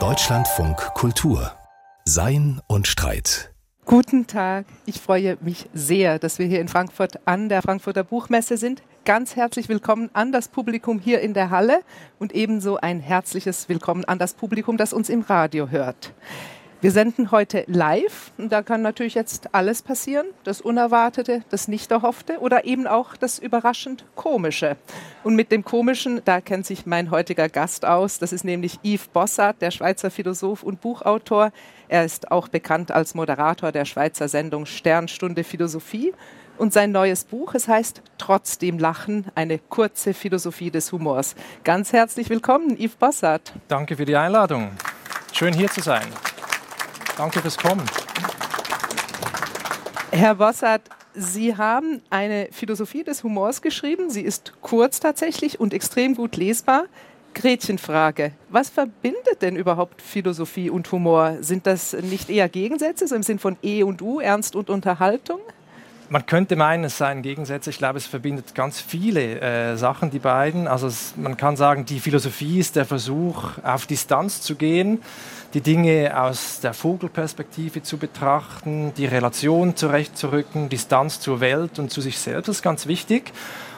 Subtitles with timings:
[0.00, 1.52] Deutschlandfunk Kultur
[2.06, 3.52] Sein und Streit.
[3.84, 4.64] Guten Tag.
[4.86, 8.82] Ich freue mich sehr, dass wir hier in Frankfurt an der Frankfurter Buchmesse sind.
[9.04, 11.82] Ganz herzlich willkommen an das Publikum hier in der Halle
[12.18, 16.14] und ebenso ein herzliches Willkommen an das Publikum, das uns im Radio hört.
[16.82, 20.26] Wir senden heute live und da kann natürlich jetzt alles passieren.
[20.42, 24.76] Das Unerwartete, das Nicht-Erhoffte oder eben auch das überraschend Komische.
[25.22, 28.18] Und mit dem Komischen, da kennt sich mein heutiger Gast aus.
[28.18, 31.52] Das ist nämlich Yves Bossart, der Schweizer Philosoph und Buchautor.
[31.86, 36.12] Er ist auch bekannt als Moderator der Schweizer Sendung Sternstunde Philosophie.
[36.58, 41.36] Und sein neues Buch, es heißt Trotzdem Lachen, eine kurze Philosophie des Humors.
[41.62, 43.52] Ganz herzlich willkommen, Yves Bossart.
[43.68, 44.72] Danke für die Einladung.
[45.32, 46.08] Schön hier zu sein.
[47.16, 47.84] Danke fürs Kommen.
[50.10, 50.82] Herr Bossart,
[51.14, 54.08] Sie haben eine Philosophie des Humors geschrieben.
[54.08, 56.84] Sie ist kurz tatsächlich und extrem gut lesbar.
[57.34, 58.32] Gretchenfrage.
[58.48, 61.38] Was verbindet denn überhaupt Philosophie und Humor?
[61.40, 65.40] Sind das nicht eher Gegensätze, so im Sinn von E und U, Ernst und Unterhaltung?
[66.12, 67.70] Man könnte meinen, es seien Gegensätze.
[67.70, 70.68] Ich glaube, es verbindet ganz viele äh, Sachen, die beiden.
[70.68, 75.00] Also es, man kann sagen, die Philosophie ist der Versuch, auf Distanz zu gehen
[75.54, 82.00] die Dinge aus der Vogelperspektive zu betrachten, die Relation zurechtzurücken, Distanz zur Welt und zu
[82.00, 83.32] sich selbst, ist ganz wichtig.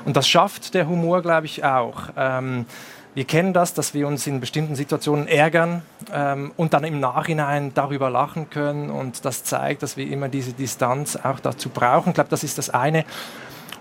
[0.05, 2.10] Und das schafft der Humor, glaube ich, auch.
[2.16, 2.66] Ähm,
[3.15, 7.73] wir kennen das, dass wir uns in bestimmten Situationen ärgern ähm, und dann im Nachhinein
[7.75, 8.91] darüber lachen können.
[8.91, 12.11] Und das zeigt, dass wir immer diese Distanz auch dazu brauchen.
[12.11, 13.05] Ich glaube, das ist das eine.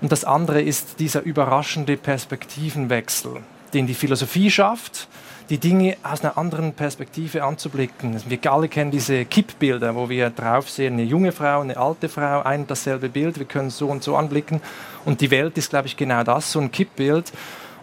[0.02, 3.38] Und das andere ist dieser überraschende Perspektivenwechsel,
[3.73, 5.08] den die Philosophie schafft
[5.50, 8.22] die Dinge aus einer anderen Perspektive anzublicken.
[8.28, 12.42] Wir alle kennen diese Kippbilder, wo wir drauf sehen, eine junge Frau, eine alte Frau,
[12.42, 14.61] ein und dasselbe Bild, wir können so und so anblicken.
[15.06, 17.31] Und die Welt ist, glaube ich, genau das, so ein Kippbild.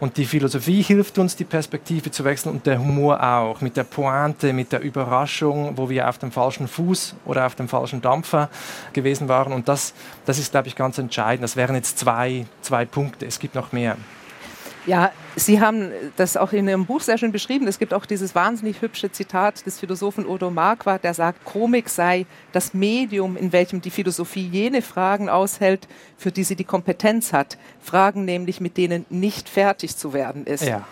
[0.01, 3.85] Und die Philosophie hilft uns, die Perspektive zu wechseln und der Humor auch, mit der
[3.85, 8.49] Pointe, mit der Überraschung, wo wir auf dem falschen Fuß oder auf dem falschen Dampfer
[8.95, 9.53] gewesen waren.
[9.53, 9.93] Und das,
[10.25, 11.45] das ist, glaube ich, ganz entscheidend.
[11.45, 13.27] Das wären jetzt zwei, zwei Punkte.
[13.27, 13.99] Es gibt noch mehr.
[14.87, 17.67] Ja, Sie haben das auch in Ihrem Buch sehr schön beschrieben.
[17.67, 22.27] Es gibt auch dieses wahnsinnig hübsche Zitat des Philosophen Odo Marquardt, der sagt, Komik sei
[22.53, 25.87] das Medium, in welchem die Philosophie jene Fragen aushält,
[26.17, 27.59] für die sie die Kompetenz hat.
[27.81, 30.65] Fragen nämlich, mit denen nicht fertig zu werden ist.
[30.65, 30.87] Ja.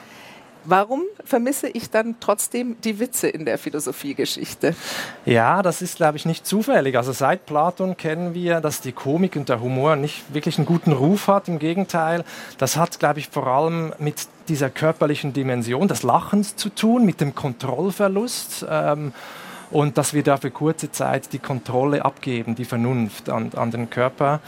[0.65, 4.75] Warum vermisse ich dann trotzdem die Witze in der Philosophiegeschichte?
[5.25, 6.97] Ja, das ist, glaube ich, nicht zufällig.
[6.97, 10.93] Also seit Platon kennen wir, dass die Komik und der Humor nicht wirklich einen guten
[10.93, 11.49] Ruf hat.
[11.49, 12.25] Im Gegenteil,
[12.59, 17.21] das hat, glaube ich, vor allem mit dieser körperlichen Dimension des Lachens zu tun, mit
[17.21, 18.67] dem Kontrollverlust.
[18.69, 19.13] Ähm,
[19.71, 23.91] und dass wir da für kurze Zeit die Kontrolle abgeben, die Vernunft an, an den
[23.91, 24.41] Körper.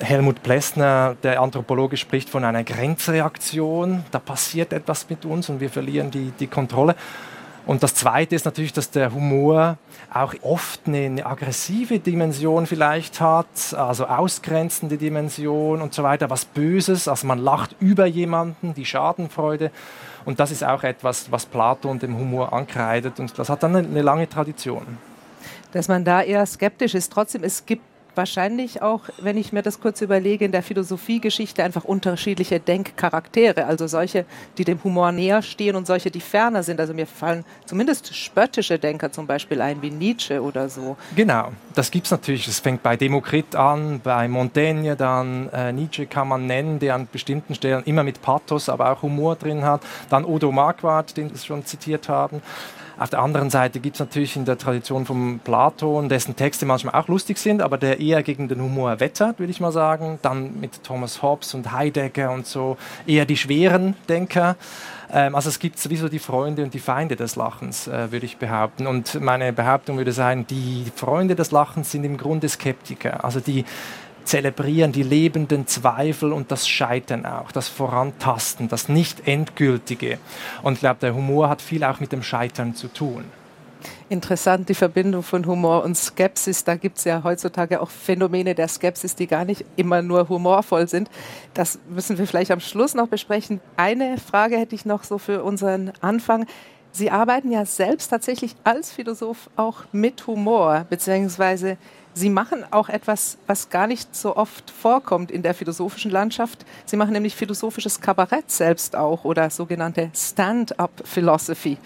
[0.00, 4.04] Helmut Plessner, der Anthropologe, spricht von einer Grenzreaktion.
[4.10, 6.94] Da passiert etwas mit uns und wir verlieren die, die Kontrolle.
[7.66, 9.76] Und das Zweite ist natürlich, dass der Humor
[10.12, 16.44] auch oft eine, eine, aggressive Dimension vielleicht hat, also ausgrenzende Dimension und so weiter, was
[16.44, 17.08] Böses.
[17.08, 19.72] Also man lacht über jemanden, die Schadenfreude.
[20.24, 23.18] Und das ist auch etwas, was Platon dem Humor ankreidet.
[23.18, 24.98] Und das hat dann eine, eine lange Tradition.
[25.72, 27.12] Dass man da eher skeptisch ist.
[27.12, 27.82] Trotzdem, es gibt
[28.16, 33.86] wahrscheinlich auch, wenn ich mir das kurz überlege, in der Philosophiegeschichte einfach unterschiedliche Denkcharaktere, also
[33.86, 34.24] solche,
[34.58, 36.80] die dem Humor näher stehen und solche, die ferner sind.
[36.80, 40.96] Also mir fallen zumindest spöttische Denker zum Beispiel ein, wie Nietzsche oder so.
[41.14, 42.48] Genau, das gibt es natürlich.
[42.48, 47.08] Es fängt bei Demokrit an, bei Montaigne dann, äh, Nietzsche kann man nennen, der an
[47.10, 49.82] bestimmten Stellen immer mit Pathos, aber auch Humor drin hat.
[50.10, 52.42] Dann Odo Marquardt, den wir schon zitiert haben.
[52.98, 56.94] Auf der anderen Seite gibt es natürlich in der Tradition von Platon, dessen Texte manchmal
[56.94, 60.18] auch lustig sind, aber der eher gegen den Humor wettert, würde ich mal sagen.
[60.22, 64.56] Dann mit Thomas Hobbes und Heidegger und so eher die schweren Denker.
[65.12, 68.38] Ähm, also es gibt sowieso die Freunde und die Feinde des Lachens, äh, würde ich
[68.38, 68.86] behaupten.
[68.86, 73.24] Und meine Behauptung würde sein, die Freunde des Lachens sind im Grunde Skeptiker.
[73.24, 73.64] Also die
[74.26, 80.18] zelebrieren die lebenden Zweifel und das Scheitern auch, das Vorantasten, das Nicht-Endgültige.
[80.62, 83.24] Und ich glaube, der Humor hat viel auch mit dem Scheitern zu tun.
[84.08, 86.64] Interessant, die Verbindung von Humor und Skepsis.
[86.64, 90.88] Da gibt es ja heutzutage auch Phänomene der Skepsis, die gar nicht immer nur humorvoll
[90.88, 91.10] sind.
[91.54, 93.60] Das müssen wir vielleicht am Schluss noch besprechen.
[93.76, 96.46] Eine Frage hätte ich noch so für unseren Anfang.
[96.92, 101.76] Sie arbeiten ja selbst tatsächlich als Philosoph auch mit Humor, beziehungsweise
[102.18, 106.64] Sie machen auch etwas, was gar nicht so oft vorkommt in der philosophischen Landschaft.
[106.86, 111.76] Sie machen nämlich philosophisches Kabarett selbst auch oder sogenannte Stand-up Philosophy.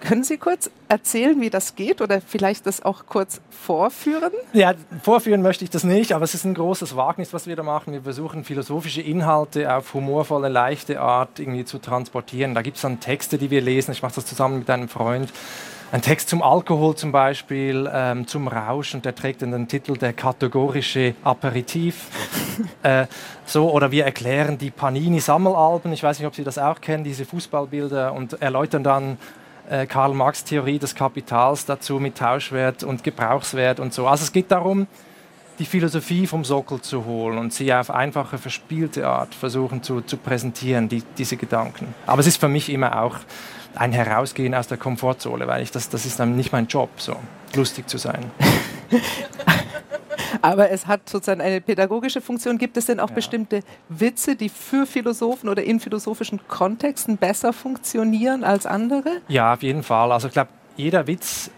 [0.00, 4.32] Können Sie kurz erzählen, wie das geht oder vielleicht das auch kurz vorführen?
[4.54, 4.72] Ja,
[5.02, 7.92] vorführen möchte ich das nicht, aber es ist ein großes Wagnis, was wir da machen.
[7.92, 12.54] Wir versuchen philosophische Inhalte auf humorvolle, leichte Art irgendwie zu transportieren.
[12.54, 13.92] Da gibt es dann Texte, die wir lesen.
[13.92, 15.30] Ich mache das zusammen mit einem Freund.
[15.92, 19.96] Ein Text zum Alkohol zum Beispiel, ähm, zum Rausch und der trägt dann den Titel
[19.96, 22.06] der kategorische Aperitif.
[22.84, 23.06] äh,
[23.44, 27.24] so, oder wir erklären die Panini-Sammelalben, ich weiß nicht, ob Sie das auch kennen, diese
[27.24, 29.18] Fußballbilder und erläutern dann
[29.68, 34.06] äh, Karl Marx Theorie des Kapitals dazu mit Tauschwert und Gebrauchswert und so.
[34.06, 34.86] Also es geht darum,
[35.58, 40.18] die Philosophie vom Sockel zu holen und sie auf einfache, verspielte Art versuchen zu, zu
[40.18, 41.92] präsentieren, die, diese Gedanken.
[42.06, 43.16] Aber es ist für mich immer auch
[43.74, 47.16] ein Herausgehen aus der Komfortzone, weil ich das, das ist dann nicht mein Job, so
[47.54, 48.30] lustig zu sein.
[50.42, 52.58] Aber es hat sozusagen eine pädagogische Funktion.
[52.58, 53.14] Gibt es denn auch ja.
[53.14, 59.20] bestimmte Witze, die für Philosophen oder in philosophischen Kontexten besser funktionieren als andere?
[59.28, 60.12] Ja, auf jeden Fall.
[60.12, 61.50] Also ich glaube, jeder Witz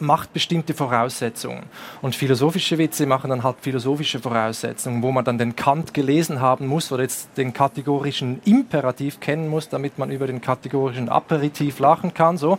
[0.00, 1.64] macht bestimmte Voraussetzungen.
[2.02, 6.66] Und philosophische Witze machen dann halt philosophische Voraussetzungen, wo man dann den Kant gelesen haben
[6.66, 12.14] muss oder jetzt den kategorischen Imperativ kennen muss, damit man über den kategorischen Aperitif lachen
[12.14, 12.38] kann.
[12.38, 12.58] So.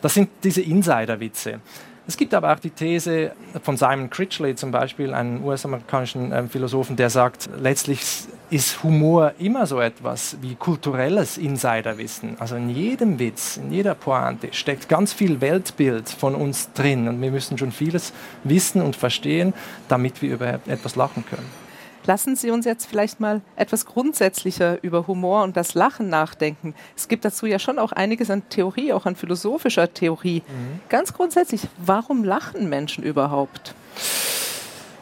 [0.00, 1.60] Das sind diese Insider-Witze.
[2.08, 3.32] Es gibt aber auch die These
[3.62, 8.00] von Simon Critchley zum Beispiel, einem US-amerikanischen äh, Philosophen, der sagt, letztlich
[8.48, 12.36] ist Humor immer so etwas wie kulturelles Insiderwissen.
[12.38, 17.20] Also in jedem Witz, in jeder Pointe steckt ganz viel Weltbild von uns drin und
[17.20, 19.52] wir müssen schon vieles wissen und verstehen,
[19.88, 21.67] damit wir über etwas lachen können.
[22.08, 26.74] Lassen Sie uns jetzt vielleicht mal etwas grundsätzlicher über Humor und das Lachen nachdenken.
[26.96, 30.42] Es gibt dazu ja schon auch einiges an Theorie, auch an philosophischer Theorie.
[30.48, 30.80] Mhm.
[30.88, 33.74] Ganz grundsätzlich, warum lachen Menschen überhaupt?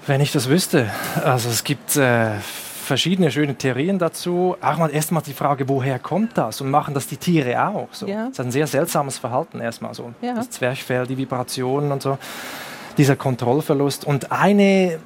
[0.08, 0.90] Wenn ich das wüsste.
[1.22, 4.56] Also es gibt äh, verschiedene schöne Theorien dazu.
[4.60, 6.60] Auch mal erstmal die Frage, woher kommt das?
[6.60, 7.86] Und machen das die Tiere auch?
[7.92, 8.08] So.
[8.08, 8.24] Ja.
[8.24, 10.12] Das ist ein sehr seltsames Verhalten erstmal so.
[10.22, 10.34] Ja.
[10.34, 12.18] Das Zwerchfell, die Vibrationen und so.
[12.98, 14.04] Dieser Kontrollverlust.
[14.04, 14.98] Und eine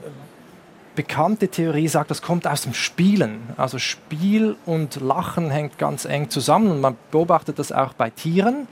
[0.94, 3.40] bekannte Theorie sagt, das kommt aus dem Spielen.
[3.56, 8.66] Also Spiel und Lachen hängt ganz eng zusammen und man beobachtet das auch bei Tieren,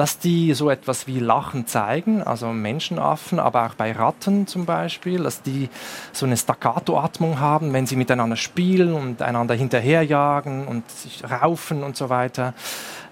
[0.00, 5.24] dass die so etwas wie Lachen zeigen, also Menschenaffen, aber auch bei Ratten zum Beispiel,
[5.24, 5.68] dass die
[6.14, 11.98] so eine Staccato-Atmung haben, wenn sie miteinander spielen und einander hinterherjagen und sich raufen und
[11.98, 12.54] so weiter.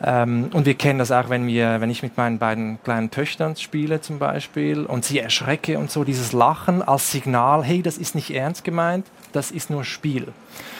[0.02, 3.54] Ähm, und wir kennen das auch, wenn, wir, wenn ich mit meinen beiden kleinen Töchtern
[3.56, 8.14] spiele zum Beispiel und sie erschrecke und so, dieses Lachen als Signal, hey, das ist
[8.14, 10.28] nicht ernst gemeint, das ist nur Spiel.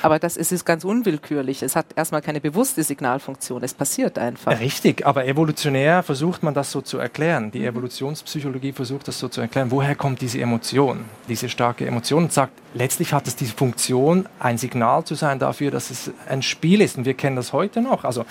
[0.03, 1.63] Aber das ist, ganz unwillkürlich.
[1.63, 3.63] Es hat erstmal keine bewusste Signalfunktion.
[3.63, 4.59] Es passiert einfach.
[4.61, 7.51] Richtig, aber evolutionär versucht man das so zu erklären.
[7.51, 7.65] Die.
[7.65, 9.71] Evolutionspsychologie versucht das so zu erklären.
[9.71, 12.25] Woher kommt diese Emotion, diese starke Emotion?
[12.25, 16.43] Und sagt, letztlich hat es die Funktion, ein Signal zu sein dafür, dass es ein
[16.43, 16.97] Spiel ist.
[16.97, 18.05] Und wir kennen das heute noch.
[18.05, 18.25] Also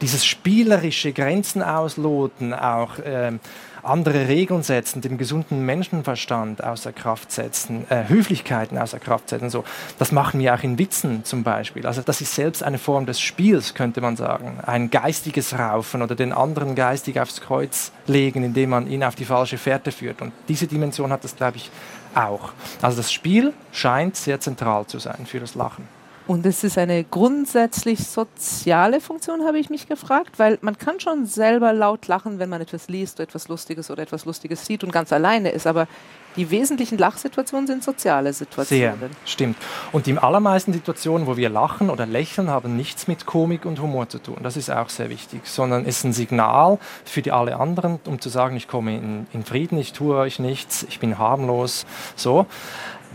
[0.00, 2.94] dieses spielerische Grenzen ausloten, auch.
[3.04, 3.40] Ähm,
[3.82, 9.50] andere Regeln setzen, den gesunden Menschenverstand außer Kraft setzen, äh, Höflichkeiten außer Kraft setzen.
[9.50, 9.64] So.
[9.98, 11.86] Das machen wir auch in Witzen zum Beispiel.
[11.86, 14.58] Also das ist selbst eine Form des Spiels, könnte man sagen.
[14.64, 19.24] Ein geistiges Raufen oder den anderen geistig aufs Kreuz legen, indem man ihn auf die
[19.24, 20.22] falsche Fährte führt.
[20.22, 21.70] Und diese Dimension hat das, glaube ich,
[22.14, 22.52] auch.
[22.82, 25.97] Also das Spiel scheint sehr zentral zu sein für das Lachen.
[26.28, 31.24] Und es ist eine grundsätzlich soziale Funktion, habe ich mich gefragt, weil man kann schon
[31.24, 35.10] selber laut lachen, wenn man etwas liest, etwas Lustiges oder etwas Lustiges sieht und ganz
[35.10, 35.66] alleine ist.
[35.66, 35.88] Aber
[36.36, 38.98] die wesentlichen Lachsituationen sind soziale Situationen.
[38.98, 39.56] Sehr, stimmt.
[39.90, 44.10] Und die allermeisten Situationen, wo wir lachen oder lächeln, haben nichts mit Komik und Humor
[44.10, 44.36] zu tun.
[44.42, 48.28] Das ist auch sehr wichtig, sondern ist ein Signal für die alle anderen, um zu
[48.28, 51.86] sagen, ich komme in, in Frieden, ich tue euch nichts, ich bin harmlos.
[52.16, 52.44] So.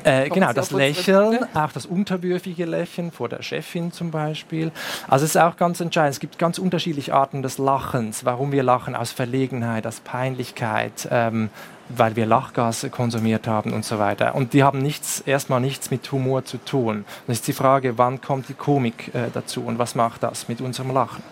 [0.03, 4.71] Äh, genau, das Lächeln, auch das unterwürfige Lächeln vor der Chefin zum Beispiel.
[5.07, 6.13] Also es ist auch ganz entscheidend.
[6.13, 8.25] Es gibt ganz unterschiedliche Arten des Lachens.
[8.25, 11.49] Warum wir lachen, aus Verlegenheit, aus Peinlichkeit, ähm,
[11.97, 14.35] weil wir Lachgas konsumiert haben und so weiter.
[14.35, 17.05] Und die haben nichts, erstmal nichts mit Humor zu tun.
[17.27, 20.61] Das ist die Frage, wann kommt die Komik äh, dazu und was macht das mit
[20.61, 21.23] unserem Lachen?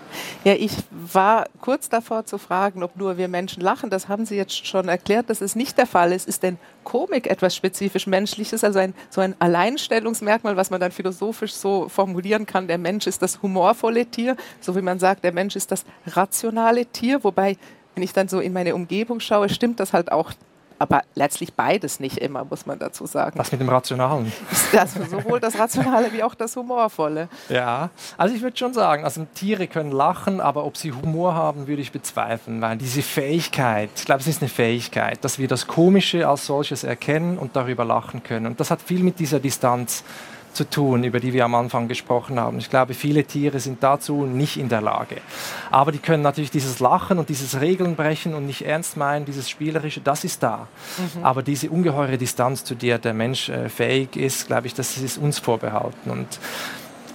[0.44, 3.90] Ja, ich war kurz davor zu fragen, ob nur wir Menschen lachen.
[3.90, 6.28] Das haben Sie jetzt schon erklärt, dass es nicht der Fall ist.
[6.28, 11.54] Ist denn Komik etwas spezifisch Menschliches, also ein, so ein Alleinstellungsmerkmal, was man dann philosophisch
[11.54, 15.56] so formulieren kann, der Mensch ist das humorvolle Tier, so wie man sagt, der Mensch
[15.56, 17.58] ist das rationale Tier, wobei
[17.96, 20.32] wenn ich dann so in meine Umgebung schaue, stimmt das halt auch.
[20.82, 23.38] Aber letztlich beides nicht immer, muss man dazu sagen.
[23.38, 24.32] Was mit dem Rationalen?
[24.76, 27.28] Also sowohl das Rationale wie auch das Humorvolle.
[27.50, 31.68] Ja, also ich würde schon sagen, also Tiere können lachen, aber ob sie Humor haben,
[31.68, 35.68] würde ich bezweifeln, weil diese Fähigkeit, ich glaube, es ist eine Fähigkeit, dass wir das
[35.68, 38.48] Komische als solches erkennen und darüber lachen können.
[38.48, 40.04] Und das hat viel mit dieser Distanz
[40.54, 42.58] zu tun, über die wir am Anfang gesprochen haben.
[42.60, 45.18] Ich glaube, viele Tiere sind dazu nicht in der Lage.
[45.70, 49.50] Aber die können natürlich dieses Lachen und dieses Regeln brechen und nicht ernst meinen, dieses
[49.50, 50.68] Spielerische, das ist da.
[50.98, 51.24] Mhm.
[51.24, 55.18] Aber diese ungeheure Distanz, zu der der Mensch äh, fähig ist, glaube ich, das ist
[55.18, 56.12] uns vorbehalten.
[56.12, 56.40] Und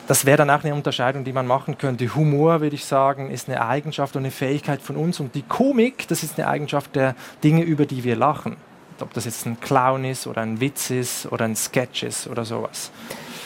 [0.07, 2.15] das wäre dann auch eine Unterscheidung, die man machen könnte.
[2.15, 5.19] Humor, würde ich sagen, ist eine Eigenschaft und eine Fähigkeit von uns.
[5.19, 8.57] Und die Komik, das ist eine Eigenschaft der Dinge, über die wir lachen.
[9.01, 12.45] Ob das jetzt ein Clown ist oder ein Witz ist oder ein Sketch ist oder
[12.45, 12.91] sowas.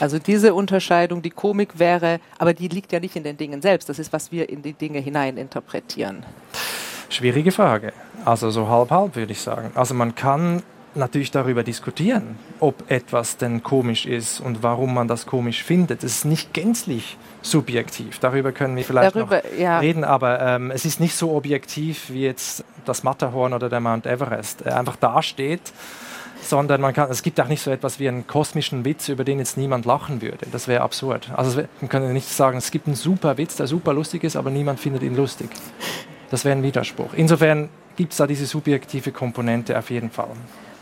[0.01, 3.89] Also diese Unterscheidung, die Komik wäre, aber die liegt ja nicht in den Dingen selbst.
[3.89, 6.25] Das ist, was wir in die Dinge hineininterpretieren.
[7.09, 7.93] Schwierige Frage.
[8.25, 9.71] Also so halb halb würde ich sagen.
[9.75, 10.63] Also man kann
[10.95, 16.03] natürlich darüber diskutieren, ob etwas denn komisch ist und warum man das komisch findet.
[16.03, 18.19] Es ist nicht gänzlich subjektiv.
[18.19, 19.79] Darüber können wir vielleicht Darüber, noch ja.
[19.79, 24.07] reden, aber ähm, es ist nicht so objektiv wie jetzt das Matterhorn oder der Mount
[24.07, 24.63] Everest.
[24.63, 25.73] Er einfach dasteht,
[26.43, 29.39] sondern man kann, es gibt auch nicht so etwas wie einen kosmischen Witz, über den
[29.39, 30.47] jetzt niemand lachen würde.
[30.51, 31.31] Das wäre absurd.
[31.37, 34.51] Also man könnte nicht sagen, es gibt einen super Witz, der super lustig ist, aber
[34.51, 35.51] niemand findet ihn lustig.
[36.31, 37.13] Das wäre ein Widerspruch.
[37.15, 40.31] Insofern gibt es da diese subjektive Komponente auf jeden Fall.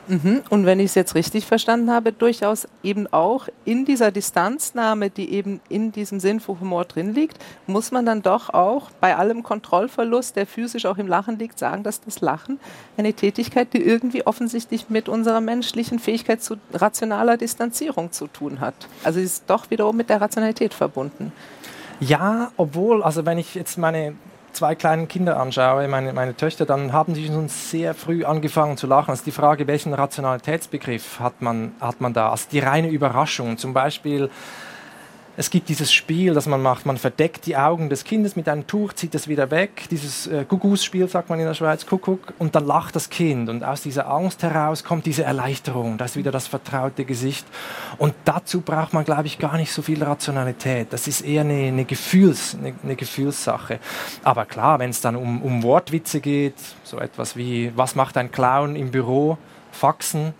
[0.09, 0.43] Mhm.
[0.49, 5.31] Und wenn ich es jetzt richtig verstanden habe, durchaus eben auch in dieser Distanznahme, die
[5.33, 9.43] eben in diesem Sinn für Humor drin liegt, muss man dann doch auch bei allem
[9.43, 12.59] Kontrollverlust, der physisch auch im Lachen liegt, sagen, dass das Lachen
[12.97, 18.75] eine Tätigkeit, die irgendwie offensichtlich mit unserer menschlichen Fähigkeit zu rationaler Distanzierung zu tun hat.
[19.05, 21.33] Also ist doch wiederum mit der Rationalität verbunden.
[22.01, 24.15] Ja, obwohl, also wenn ich jetzt meine
[24.53, 28.87] zwei kleinen Kinder anschaue, meine, meine Töchter, dann haben die schon sehr früh angefangen zu
[28.87, 29.11] lachen.
[29.11, 32.31] Also die Frage, welchen Rationalitätsbegriff hat man, hat man da?
[32.31, 33.59] Also die reine Überraschung.
[33.59, 34.31] Zum Beispiel
[35.39, 38.67] es gibt dieses Spiel, das man macht, man verdeckt die Augen des Kindes mit einem
[38.67, 42.57] Tuch, zieht es wieder weg, dieses äh, Kuckucksspiel, sagt man in der Schweiz, Kuckuck, und
[42.57, 43.49] dann lacht das Kind.
[43.49, 47.47] Und aus dieser Angst heraus kommt diese Erleichterung, da ist wieder das vertraute Gesicht.
[47.99, 51.69] Und dazu braucht man, glaube ich, gar nicht so viel Rationalität, das ist eher eine,
[51.69, 53.79] eine, Gefühls, eine, eine Gefühlssache.
[54.25, 58.33] Aber klar, wenn es dann um, um Wortwitze geht, so etwas wie, was macht ein
[58.33, 59.39] Clown im Büro,
[59.71, 60.35] Faxen,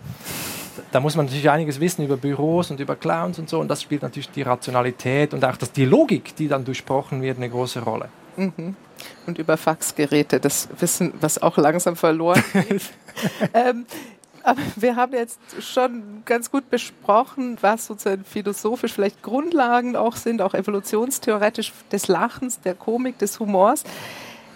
[0.91, 3.59] da muss man natürlich einiges wissen über Büros und über Clowns und so.
[3.59, 7.37] Und das spielt natürlich die Rationalität und auch das, die Logik, die dann durchsprochen wird,
[7.37, 8.09] eine große Rolle.
[8.37, 8.75] Mhm.
[9.25, 12.81] Und über Faxgeräte, das Wissen, was auch langsam verloren geht.
[13.53, 13.85] ähm,
[14.43, 20.41] aber wir haben jetzt schon ganz gut besprochen, was sozusagen philosophisch vielleicht Grundlagen auch sind,
[20.41, 23.83] auch evolutionstheoretisch des Lachens, der Komik, des Humors.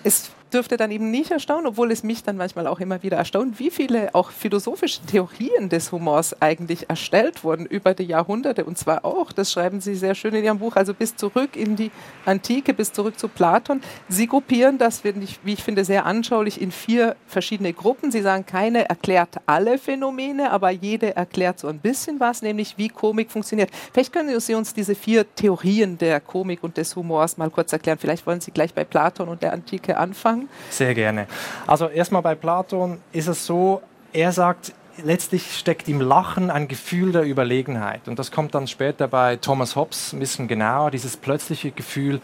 [0.04, 3.60] Es dürfte dann eben nicht erstaunen, obwohl es mich dann manchmal auch immer wieder erstaunt,
[3.60, 8.66] wie viele auch philosophische Theorien des Humors eigentlich erstellt wurden über die Jahrhunderte.
[8.66, 11.76] Und zwar auch, das schreiben Sie sehr schön in Ihrem Buch, also bis zurück in
[11.76, 11.92] die
[12.26, 13.82] Antike, bis zurück zu Platon.
[14.10, 18.12] Sie gruppieren das, wie ich finde, sehr anschaulich in vier verschiedene Gruppen.
[18.12, 22.90] Sie sagen, keine erklärt alle Phänomene, aber jede erklärt so ein bisschen was, nämlich wie
[22.90, 23.70] Komik funktioniert.
[23.92, 27.98] Vielleicht können Sie uns diese vier Theorien der Komik und des Humors mal kurz erklären.
[28.00, 30.43] Vielleicht wollen Sie gleich bei Platon und der Antike anfangen.
[30.70, 31.28] Sehr gerne.
[31.68, 33.82] Also erstmal bei Platon ist es so,
[34.12, 34.74] er sagt,
[35.04, 38.08] letztlich steckt im Lachen ein Gefühl der Überlegenheit.
[38.08, 42.22] Und das kommt dann später bei Thomas Hobbes ein bisschen genauer, dieses plötzliche Gefühl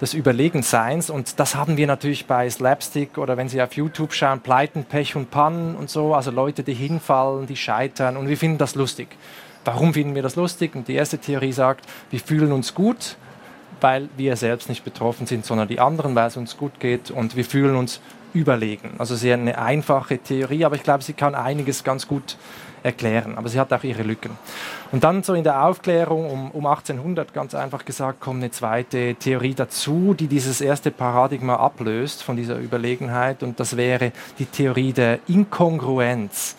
[0.00, 1.10] des Überlegenseins.
[1.10, 5.16] Und das haben wir natürlich bei Slapstick oder wenn Sie auf YouTube schauen, Pleiten, Pech
[5.16, 6.14] und Pannen und so.
[6.14, 8.16] Also Leute, die hinfallen, die scheitern.
[8.16, 9.08] Und wir finden das lustig.
[9.64, 10.74] Warum finden wir das lustig?
[10.74, 13.16] Und die erste Theorie sagt, wir fühlen uns gut
[13.80, 17.36] weil wir selbst nicht betroffen sind, sondern die anderen, weil es uns gut geht und
[17.36, 18.00] wir fühlen uns
[18.32, 18.94] überlegen.
[18.98, 22.36] Also sehr eine einfache Theorie, aber ich glaube, sie kann einiges ganz gut
[22.82, 24.30] erklären, aber sie hat auch ihre Lücken.
[24.92, 29.16] Und dann so in der Aufklärung um, um 1800 ganz einfach gesagt kommt eine zweite
[29.16, 34.92] Theorie dazu, die dieses erste Paradigma ablöst von dieser Überlegenheit und das wäre die Theorie
[34.92, 36.56] der Inkongruenz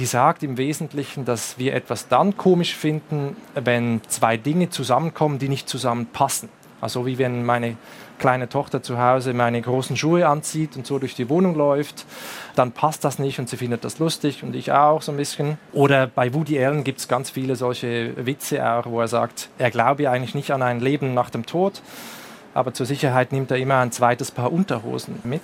[0.00, 5.50] die sagt im Wesentlichen, dass wir etwas dann komisch finden, wenn zwei Dinge zusammenkommen, die
[5.50, 6.48] nicht zusammenpassen.
[6.80, 7.76] Also wie wenn meine
[8.18, 12.06] kleine Tochter zu Hause meine großen Schuhe anzieht und so durch die Wohnung läuft,
[12.54, 15.58] dann passt das nicht und sie findet das lustig und ich auch so ein bisschen.
[15.74, 19.70] Oder bei Woody Allen gibt es ganz viele solche Witze auch, wo er sagt, er
[19.70, 21.82] glaube eigentlich nicht an ein Leben nach dem Tod,
[22.54, 25.42] aber zur Sicherheit nimmt er immer ein zweites Paar Unterhosen mit.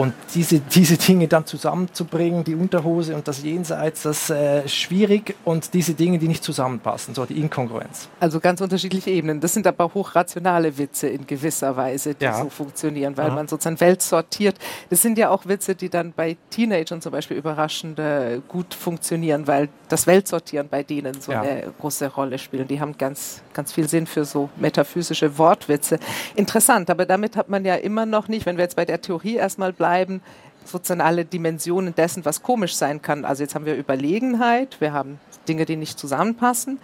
[0.00, 5.34] Und diese, diese Dinge dann zusammenzubringen, die Unterhose und das Jenseits, das ist äh, schwierig
[5.44, 8.08] und diese Dinge, die nicht zusammenpassen, so die Inkongruenz.
[8.18, 9.40] Also ganz unterschiedliche Ebenen.
[9.40, 12.32] Das sind aber hochrationale Witze in gewisser Weise, die ja.
[12.32, 13.34] so funktionieren, weil ja.
[13.34, 14.56] man sozusagen Welt sortiert.
[14.88, 19.46] Das sind ja auch Witze, die dann bei Teenagern zum Beispiel überraschend äh, gut funktionieren,
[19.46, 21.42] weil das Weltsortieren bei denen so ja.
[21.42, 22.70] eine große Rolle spielt.
[22.70, 25.98] Die haben ganz, ganz viel Sinn für so metaphysische Wortwitze.
[26.36, 29.36] Interessant, aber damit hat man ja immer noch nicht, wenn wir jetzt bei der Theorie
[29.36, 30.22] erstmal bleiben, bleiben,
[30.64, 33.24] sozusagen alle Dimensionen dessen, was komisch sein kann.
[33.24, 35.18] Also jetzt haben wir Überlegenheit, wir haben
[35.48, 36.78] Dinge, die nicht zusammenpassen.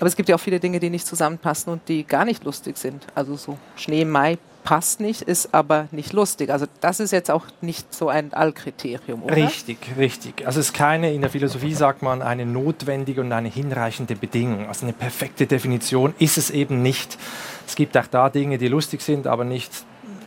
[0.00, 2.78] Aber es gibt ja auch viele Dinge, die nicht zusammenpassen und die gar nicht lustig
[2.78, 3.06] sind.
[3.14, 6.50] Also so Schnee, Mai passt nicht, ist aber nicht lustig.
[6.50, 9.36] Also das ist jetzt auch nicht so ein Allkriterium, oder?
[9.36, 10.46] Richtig, richtig.
[10.46, 14.68] Also es ist keine, in der Philosophie sagt man, eine notwendige und eine hinreichende Bedingung.
[14.68, 17.18] Also eine perfekte Definition ist es eben nicht.
[17.66, 19.72] Es gibt auch da Dinge, die lustig sind, aber nicht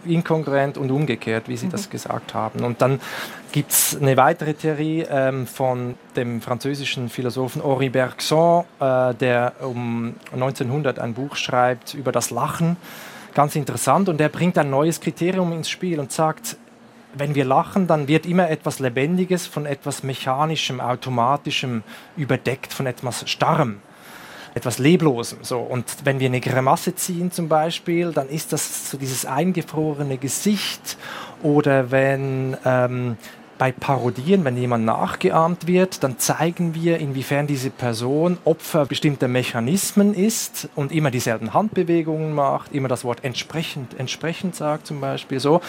[0.05, 1.71] inkongruent und umgekehrt, wie Sie mhm.
[1.71, 2.63] das gesagt haben.
[2.63, 2.99] Und dann
[3.51, 10.15] gibt es eine weitere Theorie ähm, von dem französischen Philosophen Henri Bergson, äh, der um
[10.33, 12.77] 1900 ein Buch schreibt über das Lachen.
[13.33, 14.09] Ganz interessant.
[14.09, 16.57] Und er bringt ein neues Kriterium ins Spiel und sagt,
[17.13, 21.83] wenn wir lachen, dann wird immer etwas Lebendiges von etwas Mechanischem, Automatischem
[22.15, 23.79] überdeckt, von etwas Starrem
[24.53, 25.39] etwas Leblosem.
[25.41, 25.59] So.
[25.59, 30.97] Und wenn wir eine Grimasse ziehen zum Beispiel, dann ist das so dieses eingefrorene Gesicht.
[31.43, 33.17] Oder wenn ähm,
[33.61, 40.15] bei Parodien, wenn jemand nachgeahmt wird, dann zeigen wir, inwiefern diese Person Opfer bestimmter Mechanismen
[40.15, 45.61] ist und immer dieselben Handbewegungen macht, immer das Wort entsprechend, entsprechend sagt zum Beispiel so.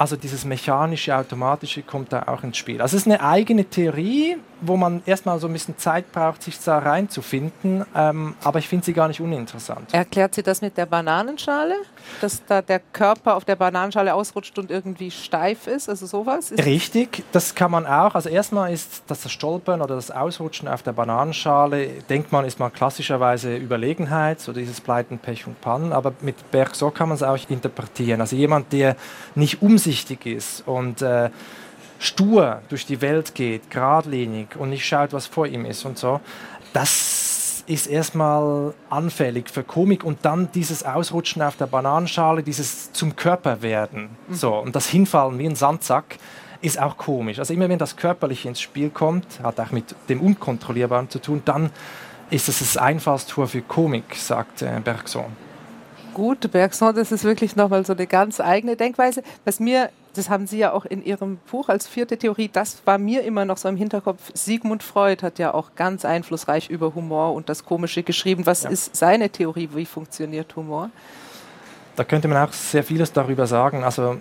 [0.00, 2.80] Also dieses mechanische, automatische kommt da auch ins Spiel.
[2.80, 6.58] Also es ist eine eigene Theorie, wo man erstmal so ein bisschen Zeit braucht, sich
[6.58, 9.92] da reinzufinden, ähm, aber ich finde sie gar nicht uninteressant.
[9.92, 11.74] Erklärt sie das mit der Bananenschale,
[12.22, 16.50] dass da der Körper auf der Bananenschale ausrutscht und irgendwie steif ist, also sowas?
[16.50, 18.14] Ist Richtig, das kann man auch.
[18.14, 22.58] Also erstmal ist das, das Stolpern oder das Ausrutschen auf der Bananenschale, denkt man, ist
[22.58, 27.22] mal klassischerweise Überlegenheit, so dieses Pleiten, Pech und Pannen, aber mit Bergso kann man es
[27.22, 28.22] auch interpretieren.
[28.22, 28.96] Also jemand, der
[29.34, 31.30] nicht um sich umsichtig ist und äh,
[31.98, 36.20] stur durch die Welt geht, geradlinig und nicht schaut, was vor ihm ist und so,
[36.72, 43.16] das ist erstmal anfällig für Komik und dann dieses Ausrutschen auf der Bananenschale, dieses zum
[43.16, 44.34] Körper werden, mhm.
[44.34, 46.18] so und das Hinfallen wie ein Sandsack
[46.62, 47.38] ist auch komisch.
[47.38, 51.42] Also immer wenn das Körperliche ins Spiel kommt, hat auch mit dem Unkontrollierbaren zu tun,
[51.44, 51.70] dann
[52.30, 55.49] ist es das Einfallstor für Komik, sagt äh, Bergson
[56.14, 56.50] gut.
[56.50, 59.22] Bergson, das ist wirklich nochmal so eine ganz eigene Denkweise.
[59.44, 62.98] Was mir, das haben Sie ja auch in Ihrem Buch als vierte Theorie, das war
[62.98, 64.30] mir immer noch so im Hinterkopf.
[64.34, 68.46] Sigmund Freud hat ja auch ganz einflussreich über Humor und das Komische geschrieben.
[68.46, 68.70] Was ja.
[68.70, 69.68] ist seine Theorie?
[69.72, 70.90] Wie funktioniert Humor?
[71.96, 73.84] Da könnte man auch sehr vieles darüber sagen.
[73.84, 74.16] Also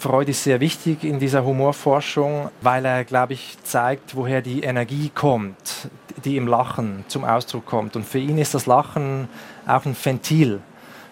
[0.00, 5.10] Freud ist sehr wichtig in dieser Humorforschung, weil er, glaube ich, zeigt, woher die Energie
[5.14, 5.90] kommt,
[6.24, 7.96] die im Lachen zum Ausdruck kommt.
[7.96, 9.28] Und für ihn ist das Lachen
[9.66, 10.60] auch ein Ventil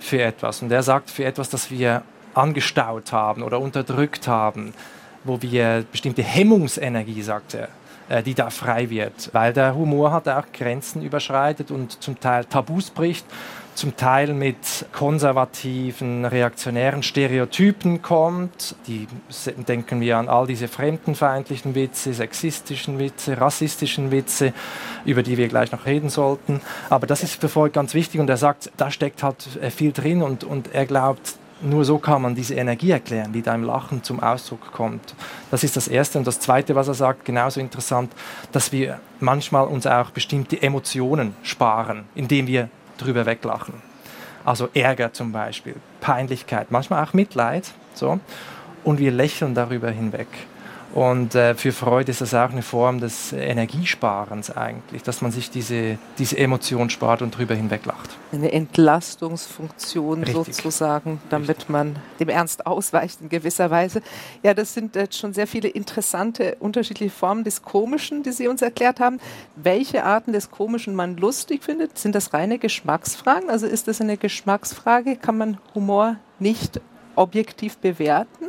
[0.01, 0.63] für etwas.
[0.63, 2.03] Und er sagt, für etwas, das wir
[2.35, 4.73] angestaut haben oder unterdrückt haben,
[5.25, 7.69] wo wir bestimmte Hemmungsenergie, sagt er,
[8.09, 12.45] äh, die da frei wird, weil der Humor hat auch Grenzen überschreitet und zum Teil
[12.45, 13.27] Tabus bricht
[13.79, 18.75] zum Teil mit konservativen, reaktionären Stereotypen kommt.
[18.89, 19.07] Die
[19.69, 24.53] denken wir an all diese fremdenfeindlichen Witze, sexistischen Witze, rassistischen Witze,
[25.05, 26.61] über die wir gleich noch reden sollten.
[26.91, 29.93] Aber das ist für Freud ganz wichtig und er sagt, da steckt halt äh, viel
[29.93, 33.63] drin und, und er glaubt, nur so kann man diese Energie erklären, die da im
[33.63, 35.15] Lachen zum Ausdruck kommt.
[35.53, 36.19] Das ist das Erste.
[36.19, 38.13] Und das Zweite, was er sagt, genauso interessant,
[38.51, 43.75] dass wir manchmal uns auch bestimmte Emotionen sparen, indem wir drüber weglachen.
[44.45, 47.73] Also Ärger zum Beispiel, Peinlichkeit, manchmal auch Mitleid.
[47.95, 48.21] So.
[48.85, 50.29] Und wir lächeln darüber hinweg.
[50.95, 55.51] Und äh, für Freud ist das auch eine Form des Energiesparens eigentlich, dass man sich
[55.51, 58.17] diese, diese Emotion spart und drüber hinweglacht.
[58.33, 60.57] Eine Entlastungsfunktion Richtig.
[60.57, 61.69] sozusagen, damit Richtig.
[61.69, 64.01] man dem Ernst ausweicht in gewisser Weise.
[64.43, 68.63] Ja, das sind jetzt schon sehr viele interessante unterschiedliche Formen des Komischen, die Sie uns
[68.63, 69.21] erklärt haben.
[69.57, 73.51] Welche Arten des Komischen man lustig findet, sind das reine Geschmacksfragen?
[73.51, 75.17] Also ist das eine Geschmacksfrage?
[75.17, 76.81] Kann man Humor nicht
[77.15, 78.47] objektiv bewerten?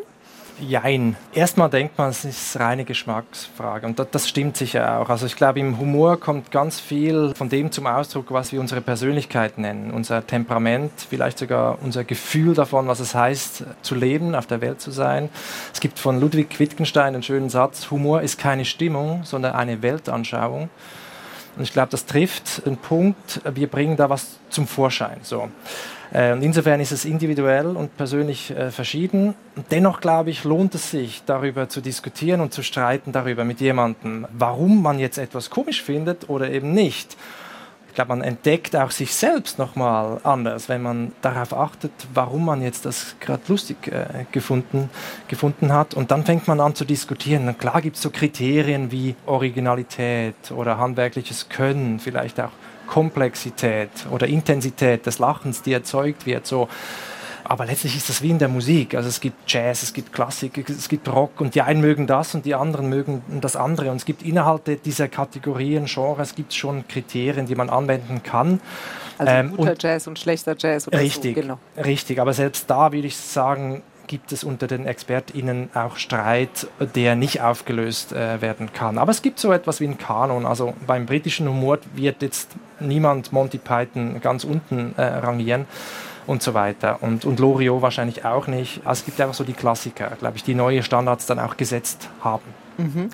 [0.62, 1.15] Jein.
[1.34, 5.10] Erstmal denkt man, es ist reine Geschmacksfrage und das, stimmt sicher auch.
[5.10, 8.82] Also ich glaube, im Humor kommt ganz viel von dem zum Ausdruck, was wir unsere
[8.82, 14.48] Persönlichkeit nennen, unser Temperament, vielleicht sogar unser Gefühl davon, was es heißt, zu leben, auf
[14.48, 15.30] der Welt zu sein.
[15.74, 20.69] Es gibt von Ludwig Wittgenstein einen schönen Satz, Humor ist keine Stimmung, sondern eine Weltanschauung.
[21.56, 25.19] Und ich glaube, das trifft den Punkt, wir bringen da was zum Vorschein.
[25.24, 25.50] So.
[26.12, 29.36] Äh, und insofern ist es individuell und persönlich äh, verschieden.
[29.72, 34.28] Dennoch, glaube ich, lohnt es sich, darüber zu diskutieren und zu streiten darüber mit jemandem,
[34.32, 37.15] warum man jetzt etwas komisch findet oder eben nicht.
[37.89, 42.62] Ich glaube, man entdeckt auch sich selbst nochmal anders, wenn man darauf achtet, warum man
[42.62, 44.89] jetzt das gerade lustig äh, gefunden,
[45.28, 45.95] gefunden hat.
[45.95, 47.48] Und dann fängt man an zu diskutieren.
[47.48, 52.52] Und klar gibt es so Kriterien wie Originalität oder handwerkliches Können, vielleicht auch
[52.89, 56.47] Komplexität oder Intensität des Lachens, die erzeugt wird.
[56.47, 56.67] So.
[57.49, 58.93] aber letztlich ist das wie in der Musik.
[58.93, 62.36] Also es gibt Jazz, es gibt Klassik, es gibt Rock und die einen mögen das
[62.36, 63.89] und die anderen mögen das andere.
[63.89, 68.62] Und es gibt innerhalb dieser Kategorien, Genres, gibt es schon Kriterien, die man anwenden kann.
[69.17, 71.60] Also ähm, guter und Jazz und schlechter Jazz oder richtig, so, genau.
[71.75, 77.15] Richtig, aber selbst da würde ich sagen, gibt es unter den ExpertInnen auch Streit, der
[77.15, 78.98] nicht aufgelöst äh, werden kann.
[78.98, 80.48] Aber es gibt so etwas wie einen Kanon.
[80.48, 85.65] Also beim britischen Humor wird jetzt niemand Monty Python ganz unten äh, rangieren
[86.26, 87.04] und so weiter.
[87.04, 88.82] Und, und Loriot wahrscheinlich auch nicht.
[88.84, 92.10] Also es gibt einfach so die Klassiker, glaube ich, die neue Standards dann auch gesetzt
[92.22, 92.43] haben.
[92.78, 93.12] Mhm.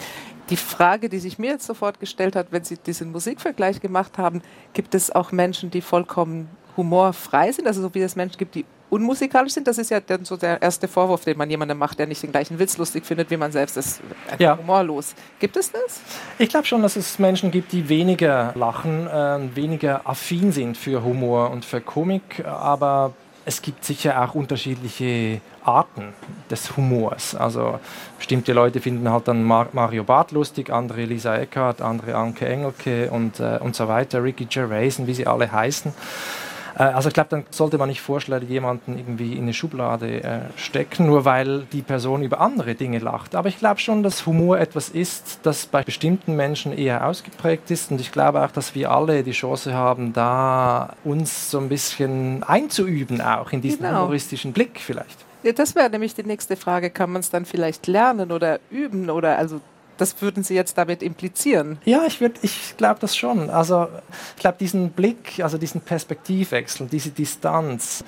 [0.50, 4.42] Die Frage, die sich mir jetzt sofort gestellt hat, wenn Sie diesen Musikvergleich gemacht haben,
[4.74, 8.66] gibt es auch Menschen, die vollkommen humorfrei sind, also so wie es Menschen gibt, die
[8.90, 9.68] unmusikalisch sind.
[9.68, 12.32] Das ist ja dann so der erste Vorwurf, den man jemandem macht, der nicht den
[12.32, 13.78] gleichen Witz lustig findet wie man selbst.
[13.78, 14.02] Das ist
[14.40, 14.58] ja.
[14.58, 15.14] humorlos.
[15.40, 16.02] Gibt es das?
[16.38, 21.04] Ich glaube schon, dass es Menschen gibt, die weniger lachen, äh, weniger affin sind für
[21.04, 23.14] Humor und für Komik, aber
[23.46, 26.14] es gibt sicher auch unterschiedliche Arten
[26.50, 27.36] des Humors.
[27.36, 27.80] Also
[28.18, 33.40] bestimmte Leute finden halt dann Mario Barth lustig, andere Lisa Eckhardt, andere Anke Engelke und,
[33.40, 35.94] äh, und so weiter, Ricky Gervais wie sie alle heißen.
[36.78, 40.40] Äh, also ich glaube, dann sollte man nicht vorschlagen, jemanden irgendwie in eine Schublade äh,
[40.58, 43.36] stecken, nur weil die Person über andere Dinge lacht.
[43.36, 47.92] Aber ich glaube schon, dass Humor etwas ist, das bei bestimmten Menschen eher ausgeprägt ist.
[47.92, 52.44] Und ich glaube auch, dass wir alle die Chance haben, da uns so ein bisschen
[52.44, 54.02] einzuüben, auch in diesen genau.
[54.02, 55.26] humoristischen Blick vielleicht.
[55.44, 56.90] Ja, das wäre nämlich die nächste Frage.
[56.90, 59.62] Kann man es dann vielleicht lernen oder üben oder also
[59.98, 61.78] das würden Sie jetzt damit implizieren?
[61.86, 63.50] Ja, ich, ich glaube das schon.
[63.50, 63.88] Also
[64.36, 68.04] ich glaube, diesen Blick, also diesen Perspektivwechsel, diese Distanz,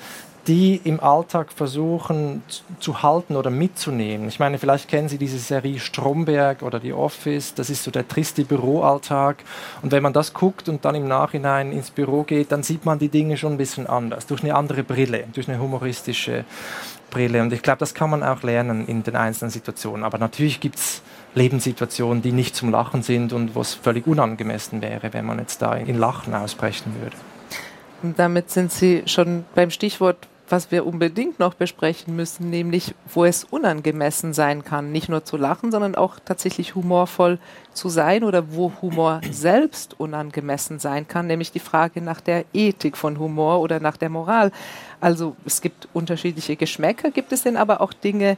[0.47, 2.41] die im Alltag versuchen
[2.79, 4.29] zu halten oder mitzunehmen.
[4.29, 8.07] Ich meine, vielleicht kennen Sie diese Serie Stromberg oder die Office, das ist so der
[8.07, 9.43] triste Büroalltag.
[9.81, 12.97] Und wenn man das guckt und dann im Nachhinein ins Büro geht, dann sieht man
[12.97, 16.45] die Dinge schon ein bisschen anders, durch eine andere Brille, durch eine humoristische
[17.09, 17.41] Brille.
[17.41, 20.05] Und ich glaube, das kann man auch lernen in den einzelnen Situationen.
[20.05, 21.01] Aber natürlich gibt es
[21.37, 25.61] Lebenssituationen, die nicht zum Lachen sind und wo es völlig unangemessen wäre, wenn man jetzt
[25.61, 27.15] da in Lachen ausbrechen würde.
[28.03, 33.25] Und damit sind Sie schon beim Stichwort, was wir unbedingt noch besprechen müssen, nämlich wo
[33.25, 37.39] es unangemessen sein kann, nicht nur zu lachen, sondern auch tatsächlich humorvoll
[37.73, 42.97] zu sein oder wo Humor selbst unangemessen sein kann, nämlich die Frage nach der Ethik
[42.97, 44.51] von Humor oder nach der Moral.
[45.01, 48.37] Also es gibt unterschiedliche Geschmäcker, gibt es denn aber auch Dinge,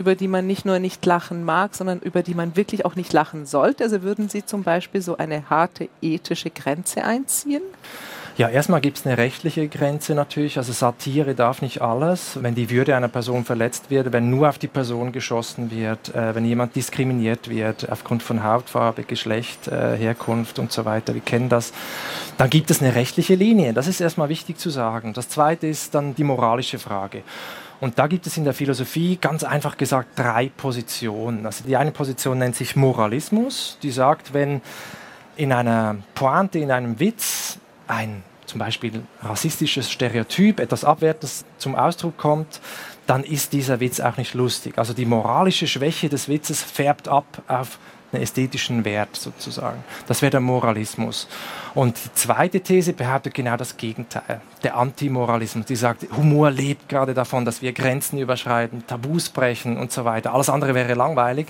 [0.00, 3.12] über die man nicht nur nicht lachen mag, sondern über die man wirklich auch nicht
[3.12, 3.84] lachen sollte?
[3.84, 7.62] Also würden Sie zum Beispiel so eine harte ethische Grenze einziehen?
[8.38, 10.56] Ja, erstmal gibt es eine rechtliche Grenze natürlich.
[10.56, 12.38] Also Satire darf nicht alles.
[12.40, 16.34] Wenn die Würde einer Person verletzt wird, wenn nur auf die Person geschossen wird, äh,
[16.34, 21.50] wenn jemand diskriminiert wird aufgrund von Hautfarbe, Geschlecht, äh, Herkunft und so weiter, wir kennen
[21.50, 21.74] das,
[22.38, 23.74] dann gibt es eine rechtliche Linie.
[23.74, 25.12] Das ist erstmal wichtig zu sagen.
[25.12, 27.22] Das Zweite ist dann die moralische Frage.
[27.80, 31.46] Und da gibt es in der Philosophie ganz einfach gesagt drei Positionen.
[31.46, 34.60] Also die eine Position nennt sich Moralismus, die sagt, wenn
[35.36, 42.18] in einer Pointe, in einem Witz ein zum Beispiel rassistisches Stereotyp, etwas Abwertendes zum Ausdruck
[42.18, 42.60] kommt,
[43.06, 44.76] dann ist dieser Witz auch nicht lustig.
[44.76, 47.78] Also die moralische Schwäche des Witzes färbt ab auf
[48.12, 49.82] einen ästhetischen Wert sozusagen.
[50.06, 51.28] Das wäre der Moralismus.
[51.74, 55.66] Und die zweite These behauptet genau das Gegenteil, der Antimoralismus.
[55.66, 60.34] Die sagt, Humor lebt gerade davon, dass wir Grenzen überschreiten, Tabus brechen und so weiter.
[60.34, 61.46] Alles andere wäre langweilig.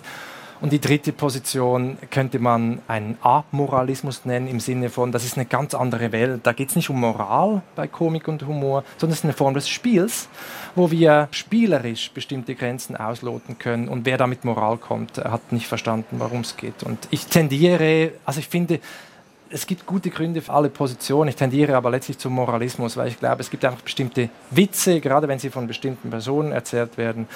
[0.60, 5.46] Und die dritte Position könnte man einen Amoralismus nennen, im Sinne von, das ist eine
[5.46, 6.40] ganz andere Welt.
[6.42, 9.54] Da geht es nicht um Moral bei Komik und Humor, sondern es ist eine Form
[9.54, 10.28] des Spiels,
[10.74, 13.88] wo wir spielerisch bestimmte Grenzen ausloten können.
[13.88, 16.82] Und wer da mit Moral kommt, hat nicht verstanden, warum es geht.
[16.82, 18.80] Und ich tendiere, also ich finde,
[19.48, 21.28] es gibt gute Gründe für alle Positionen.
[21.28, 25.26] Ich tendiere aber letztlich zum Moralismus, weil ich glaube, es gibt einfach bestimmte Witze, gerade
[25.26, 27.26] wenn sie von bestimmten Personen erzählt werden,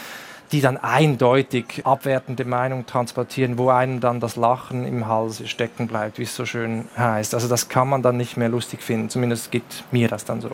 [0.55, 6.21] die dann eindeutig abwertende Meinung transportieren, wo einem dann das Lachen im Hals stecken bleibt,
[6.21, 7.35] wie es so schön heißt.
[7.35, 10.51] Also das kann man dann nicht mehr lustig finden, zumindest geht mir das dann so.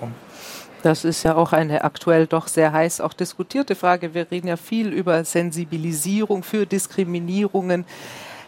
[0.83, 4.15] Das ist ja auch eine aktuell doch sehr heiß auch diskutierte Frage.
[4.15, 7.85] Wir reden ja viel über Sensibilisierung für Diskriminierungen.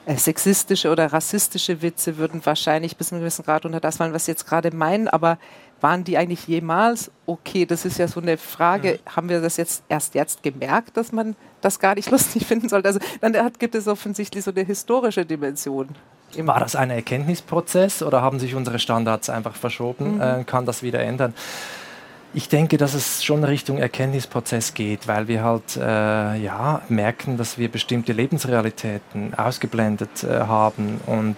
[0.07, 4.15] Äh, sexistische oder rassistische Witze würden wahrscheinlich bis zu einem gewissen Grad unter das fallen,
[4.15, 5.07] was Sie jetzt gerade meinen.
[5.07, 5.37] Aber
[5.83, 7.66] waren die eigentlich jemals okay?
[7.66, 8.92] Das ist ja so eine Frage.
[9.05, 9.16] Ja.
[9.16, 12.88] Haben wir das jetzt erst jetzt gemerkt, dass man das gar nicht lustig finden sollte?
[12.88, 15.88] Also dann hat, gibt es offensichtlich so eine historische Dimension.
[16.38, 20.14] War das ein Erkenntnisprozess oder haben sich unsere Standards einfach verschoben?
[20.14, 20.21] Mhm.
[20.21, 21.35] Äh, kann das wieder ändern?
[22.35, 27.59] ich denke, dass es schon Richtung Erkenntnisprozess geht, weil wir halt äh, ja, merken, dass
[27.59, 31.01] wir bestimmte Lebensrealitäten ausgeblendet äh, haben.
[31.07, 31.37] Und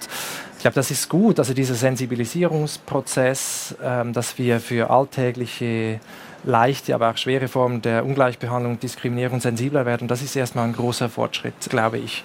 [0.65, 1.39] glaube, das ist gut.
[1.39, 6.01] Also dieser Sensibilisierungsprozess, äh, dass wir für alltägliche
[6.43, 10.73] leichte, aber auch schwere Formen der Ungleichbehandlung und Diskriminierung sensibler werden, das ist erstmal ein
[10.73, 12.25] großer Fortschritt, glaube ich.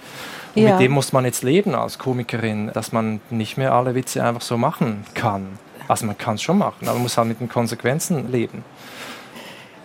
[0.56, 0.72] Und ja.
[0.72, 4.42] mit dem muss man jetzt leben als Komikerin, dass man nicht mehr alle Witze einfach
[4.42, 5.60] so machen kann.
[5.90, 8.64] Also man kann es schon machen, aber man muss halt mit den Konsequenzen leben.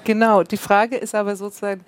[0.05, 1.85] Genau, die Frage ist aber sozusagen,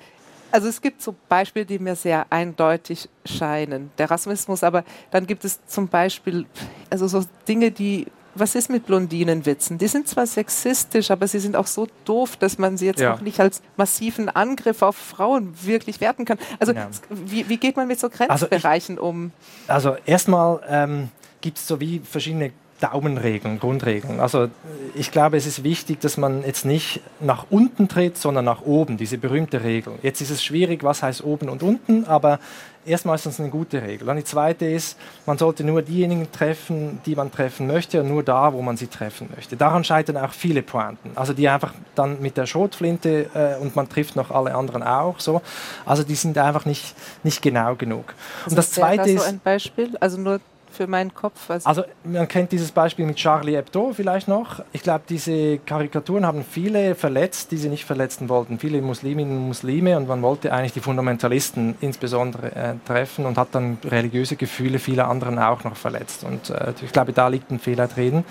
[0.56, 3.90] also es gibt so Beispiele, die mir sehr eindeutig scheinen.
[3.98, 6.46] Der Rassismus, aber dann gibt es zum Beispiel
[6.88, 9.78] also so Dinge, die was ist mit Blondinenwitzen?
[9.78, 13.14] Die sind zwar sexistisch, aber sie sind auch so doof, dass man sie jetzt ja.
[13.14, 16.38] auch nicht als massiven Angriff auf Frauen wirklich werten kann.
[16.58, 16.88] Also ja.
[17.08, 19.32] wie, wie, geht man mit so Grenzbereichen also ich, um?
[19.68, 21.08] Also erstmal ähm,
[21.40, 24.20] gibt es so wie verschiedene Daumenregeln, Grundregeln.
[24.20, 24.48] Also
[24.94, 28.96] ich glaube, es ist wichtig, dass man jetzt nicht nach unten tritt, sondern nach oben,
[28.96, 29.94] diese berühmte Regel.
[30.02, 32.38] Jetzt ist es schwierig, was heißt oben und unten, aber
[32.84, 34.08] erstmal ist das eine gute Regel.
[34.08, 38.22] Und die zweite ist, man sollte nur diejenigen treffen, die man treffen möchte und nur
[38.22, 39.56] da, wo man sie treffen möchte.
[39.56, 41.10] Daran scheitern auch viele Pointen.
[41.14, 45.20] Also die einfach dann mit der Schrotflinte äh, und man trifft noch alle anderen auch
[45.20, 45.42] so.
[45.84, 48.14] Also die sind einfach nicht, nicht genau genug.
[48.44, 49.22] Und das, das zweite ist...
[49.22, 49.96] so ein Beispiel?
[49.98, 50.40] Also nur
[50.76, 51.50] für meinen Kopf.
[51.50, 54.62] Also, also man kennt dieses Beispiel mit Charlie Hebdo vielleicht noch.
[54.72, 58.58] Ich glaube, diese Karikaturen haben viele verletzt, die sie nicht verletzen wollten.
[58.58, 63.48] Viele Musliminnen und Muslime und man wollte eigentlich die Fundamentalisten insbesondere äh, treffen und hat
[63.52, 66.24] dann religiöse Gefühle vieler anderen auch noch verletzt.
[66.24, 68.24] Und äh, ich glaube, da liegt ein Fehler drin.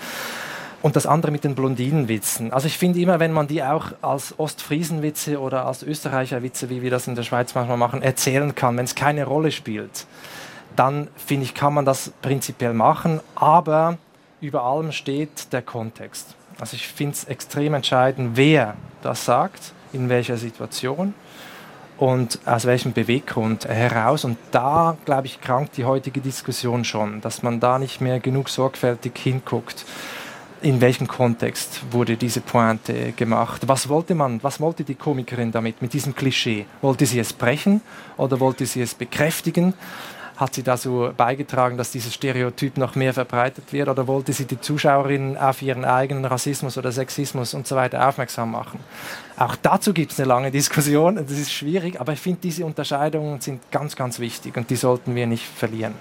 [0.82, 2.52] Und das andere mit den Blondinenwitzen.
[2.52, 6.90] Also ich finde immer, wenn man die auch als Ostfriesenwitze oder als Österreicherwitze, wie wir
[6.90, 10.06] das in der Schweiz manchmal machen, erzählen kann, wenn es keine Rolle spielt
[10.76, 13.98] dann finde ich, kann man das prinzipiell machen, aber
[14.40, 16.34] über allem steht der Kontext.
[16.58, 21.14] Also ich finde es extrem entscheidend, wer das sagt, in welcher Situation
[21.98, 24.24] und aus welchem Beweggrund heraus.
[24.24, 28.48] Und da, glaube ich, krankt die heutige Diskussion schon, dass man da nicht mehr genug
[28.48, 29.84] sorgfältig hinguckt.
[30.62, 33.68] In welchem Kontext wurde diese Pointe gemacht?
[33.68, 36.66] Was wollte man, was wollte die Komikerin damit, mit diesem Klischee?
[36.80, 37.82] Wollte sie es brechen
[38.16, 39.74] oder wollte sie es bekräftigen?
[40.36, 44.60] Hat sie dazu beigetragen, dass dieses Stereotyp noch mehr verbreitet wird oder wollte sie die
[44.60, 48.80] Zuschauerinnen auf ihren eigenen Rassismus oder Sexismus und so weiter aufmerksam machen?
[49.38, 53.40] Auch dazu gibt es eine lange Diskussion, das ist schwierig, aber ich finde, diese Unterscheidungen
[53.40, 55.94] sind ganz, ganz wichtig und die sollten wir nicht verlieren.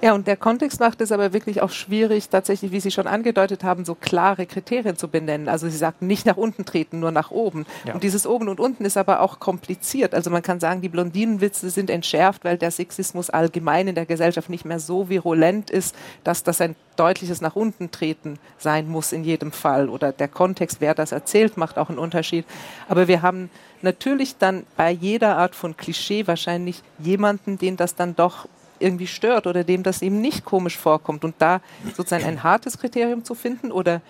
[0.00, 3.64] Ja, und der Kontext macht es aber wirklich auch schwierig, tatsächlich, wie Sie schon angedeutet
[3.64, 5.48] haben, so klare Kriterien zu benennen.
[5.48, 7.66] Also Sie sagten nicht nach unten treten, nur nach oben.
[7.84, 7.94] Ja.
[7.94, 10.14] Und dieses oben und unten ist aber auch kompliziert.
[10.14, 14.50] Also man kann sagen, die Blondinenwitze sind entschärft, weil der Sexismus allgemein in der Gesellschaft
[14.50, 19.24] nicht mehr so virulent ist, dass das ein deutliches nach unten treten sein muss in
[19.24, 19.88] jedem Fall.
[19.88, 22.44] Oder der Kontext, wer das erzählt, macht auch einen Unterschied.
[22.88, 23.50] Aber wir haben
[23.82, 29.46] natürlich dann bei jeder Art von Klischee wahrscheinlich jemanden, den das dann doch irgendwie stört
[29.46, 31.24] oder dem das eben nicht komisch vorkommt.
[31.24, 31.60] Und da
[31.96, 34.00] sozusagen ein hartes Kriterium zu finden oder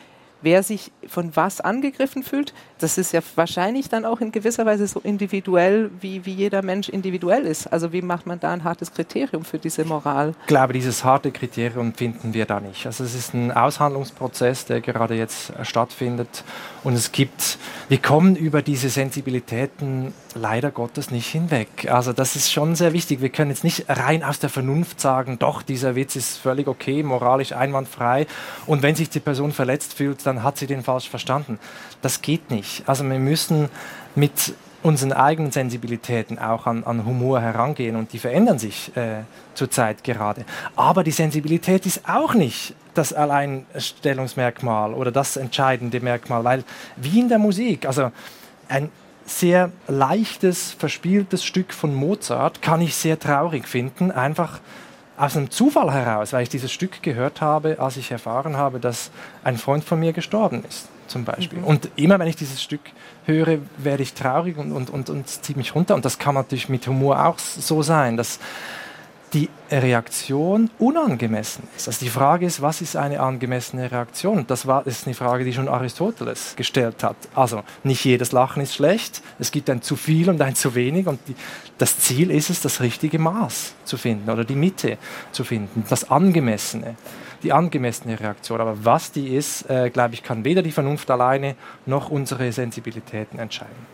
[0.42, 4.86] wer sich von was angegriffen fühlt, das ist ja wahrscheinlich dann auch in gewisser Weise
[4.86, 7.66] so individuell, wie, wie jeder Mensch individuell ist.
[7.66, 10.34] Also wie macht man da ein hartes Kriterium für diese Moral?
[10.42, 12.86] Ich glaube, dieses harte Kriterium finden wir da nicht.
[12.86, 16.44] Also es ist ein Aushandlungsprozess, der gerade jetzt stattfindet.
[16.84, 21.90] Und es gibt, wir kommen über diese Sensibilitäten leider Gottes nicht hinweg.
[21.90, 23.20] Also das ist schon sehr wichtig.
[23.20, 27.02] Wir können jetzt nicht rein aus der Vernunft sagen, doch, dieser Witz ist völlig okay,
[27.02, 28.26] moralisch einwandfrei.
[28.66, 31.58] Und wenn sich die Person verletzt fühlt, dann hat sie den falsch verstanden.
[32.02, 32.84] Das geht nicht.
[32.86, 33.68] Also wir müssen
[34.14, 39.22] mit unseren eigenen Sensibilitäten auch an, an Humor herangehen und die verändern sich äh,
[39.54, 40.44] zurzeit gerade.
[40.76, 46.64] Aber die Sensibilität ist auch nicht das Alleinstellungsmerkmal oder das entscheidende Merkmal, weil
[46.96, 48.12] wie in der Musik, also
[48.68, 48.90] ein
[49.24, 54.60] sehr leichtes, verspieltes Stück von Mozart kann ich sehr traurig finden, einfach
[55.16, 59.10] aus einem Zufall heraus, weil ich dieses Stück gehört habe, als ich erfahren habe, dass
[59.42, 61.58] ein Freund von mir gestorben ist, zum Beispiel.
[61.58, 61.64] Mhm.
[61.64, 62.80] Und immer wenn ich dieses Stück
[63.24, 65.94] höre, werde ich traurig und, und, und, und zieht mich runter.
[65.94, 68.38] Und das kann natürlich mit Humor auch so sein, dass
[69.32, 71.88] die Reaktion unangemessen ist.
[71.88, 74.46] Also die Frage ist, was ist eine angemessene Reaktion?
[74.46, 77.16] Das war, ist eine Frage, die schon Aristoteles gestellt hat.
[77.34, 81.06] Also nicht jedes Lachen ist schlecht, es gibt ein zu viel und ein zu wenig
[81.06, 81.34] und die,
[81.76, 84.96] das Ziel ist es, das richtige Maß zu finden oder die Mitte
[85.32, 86.96] zu finden, das Angemessene,
[87.42, 88.60] die angemessene Reaktion.
[88.60, 91.54] Aber was die ist, äh, glaube ich, kann weder die Vernunft alleine
[91.86, 93.86] noch unsere Sensibilitäten entscheiden.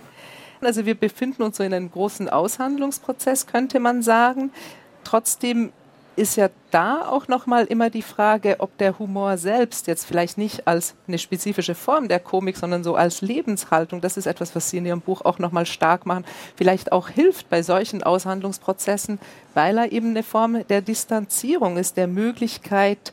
[0.61, 4.50] Also wir befinden uns so in einem großen Aushandlungsprozess, könnte man sagen.
[5.02, 5.72] Trotzdem
[6.16, 10.66] ist ja da auch nochmal immer die Frage, ob der Humor selbst jetzt vielleicht nicht
[10.66, 14.79] als eine spezifische Form der Komik, sondern so als Lebenshaltung, das ist etwas, was Sie
[14.79, 16.24] in Ihrem Buch auch nochmal stark machen,
[16.57, 19.18] vielleicht auch hilft bei solchen Aushandlungsprozessen,
[19.55, 23.12] weil er eben eine Form der Distanzierung ist, der Möglichkeit,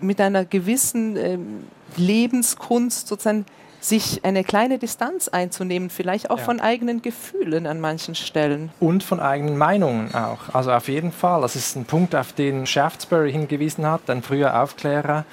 [0.00, 1.64] mit einer gewissen ähm,
[1.96, 3.44] Lebenskunst sozusagen
[3.80, 6.44] sich eine kleine Distanz einzunehmen, vielleicht auch ja.
[6.44, 8.70] von eigenen Gefühlen an manchen Stellen.
[8.78, 10.54] Und von eigenen Meinungen auch.
[10.54, 11.40] Also auf jeden Fall.
[11.40, 15.24] Das ist ein Punkt, auf den Shaftesbury hingewiesen hat, ein früher Aufklärer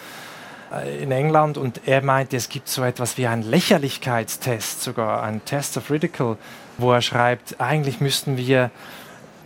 [0.72, 1.58] äh, in England.
[1.58, 6.38] Und er meinte, es gibt so etwas wie einen Lächerlichkeitstest, sogar ein Test of Ridicule,
[6.78, 8.72] wo er schreibt, eigentlich müssten wir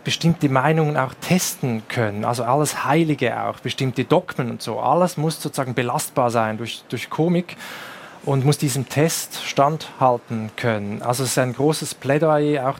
[0.03, 5.39] bestimmte Meinungen auch testen können, also alles Heilige auch, bestimmte Dogmen und so, alles muss
[5.39, 7.55] sozusagen belastbar sein durch, durch Komik
[8.23, 11.01] und muss diesem Test standhalten können.
[11.01, 12.79] Also es ist ein großes Plädoyer auch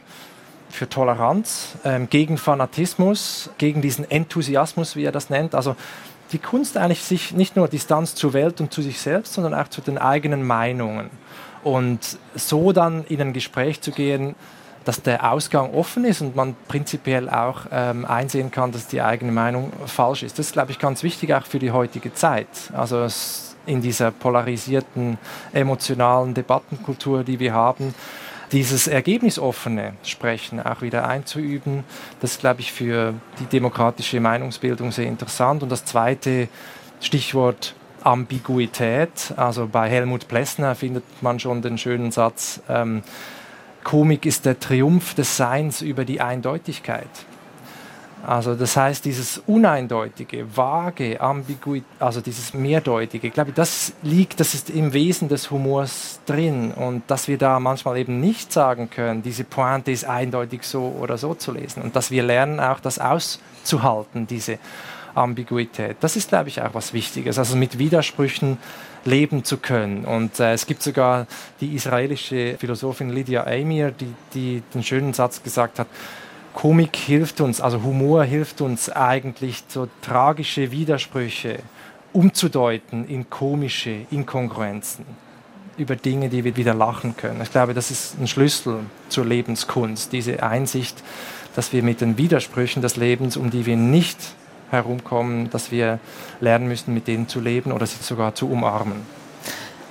[0.70, 5.54] für Toleranz, ähm, gegen Fanatismus, gegen diesen Enthusiasmus, wie er das nennt.
[5.56, 5.76] Also
[6.32, 9.68] die Kunst eigentlich sich nicht nur Distanz zur Welt und zu sich selbst, sondern auch
[9.68, 11.10] zu den eigenen Meinungen.
[11.64, 14.36] Und so dann in ein Gespräch zu gehen,
[14.86, 19.32] dass der Ausgang offen ist und man prinzipiell auch ähm, einsehen kann, dass die eigene
[19.32, 20.39] Meinung falsch ist.
[20.39, 22.48] Das ist, glaube ich, ganz wichtig auch für die heutige Zeit.
[22.74, 23.08] Also
[23.65, 25.17] in dieser polarisierten
[25.54, 27.94] emotionalen Debattenkultur, die wir haben,
[28.52, 31.84] dieses ergebnisoffene Sprechen auch wieder einzuüben.
[32.20, 35.63] Das ist, glaube ich, für die demokratische Meinungsbildung sehr interessant.
[35.63, 36.50] Und das zweite
[37.00, 39.34] Stichwort Ambiguität.
[39.38, 43.04] Also bei Helmut Plessner findet man schon den schönen Satz, ähm,
[43.84, 47.10] Komik ist der Triumph des Seins über die Eindeutigkeit.
[48.26, 54.54] Also das heißt, dieses uneindeutige, vage, ambiguit, also dieses mehrdeutige, ich glaube, das liegt, das
[54.54, 59.24] ist im Wesen des Humors drin und dass wir da manchmal eben nicht sagen können,
[59.24, 63.00] diese Pointe ist eindeutig so oder so zu lesen und dass wir lernen auch das
[63.00, 64.60] auszuhalten, diese
[65.15, 65.98] Ambiguität.
[66.02, 68.60] Das ist, glaube ich, auch was Wichtiges, also mit Widersprüchen
[69.06, 70.06] leben zu können.
[70.06, 71.28] Und äh, es gibt sogar
[71.60, 75.88] die israelische Philosophin Lydia Amir, die, die den schönen Satz gesagt hat,
[76.54, 81.60] Komik hilft uns, also Humor hilft uns eigentlich, so tragische Widersprüche
[82.14, 85.06] umzudeuten in komische Inkongruenzen
[85.78, 87.42] über Dinge, die wir wieder lachen können.
[87.42, 91.02] Ich glaube, das ist ein Schlüssel zur Lebenskunst, diese Einsicht,
[91.56, 94.18] dass wir mit den Widersprüchen des Lebens, um die wir nicht
[94.72, 96.00] herumkommen, dass wir
[96.40, 99.02] lernen müssen, mit denen zu leben oder sie sogar zu umarmen.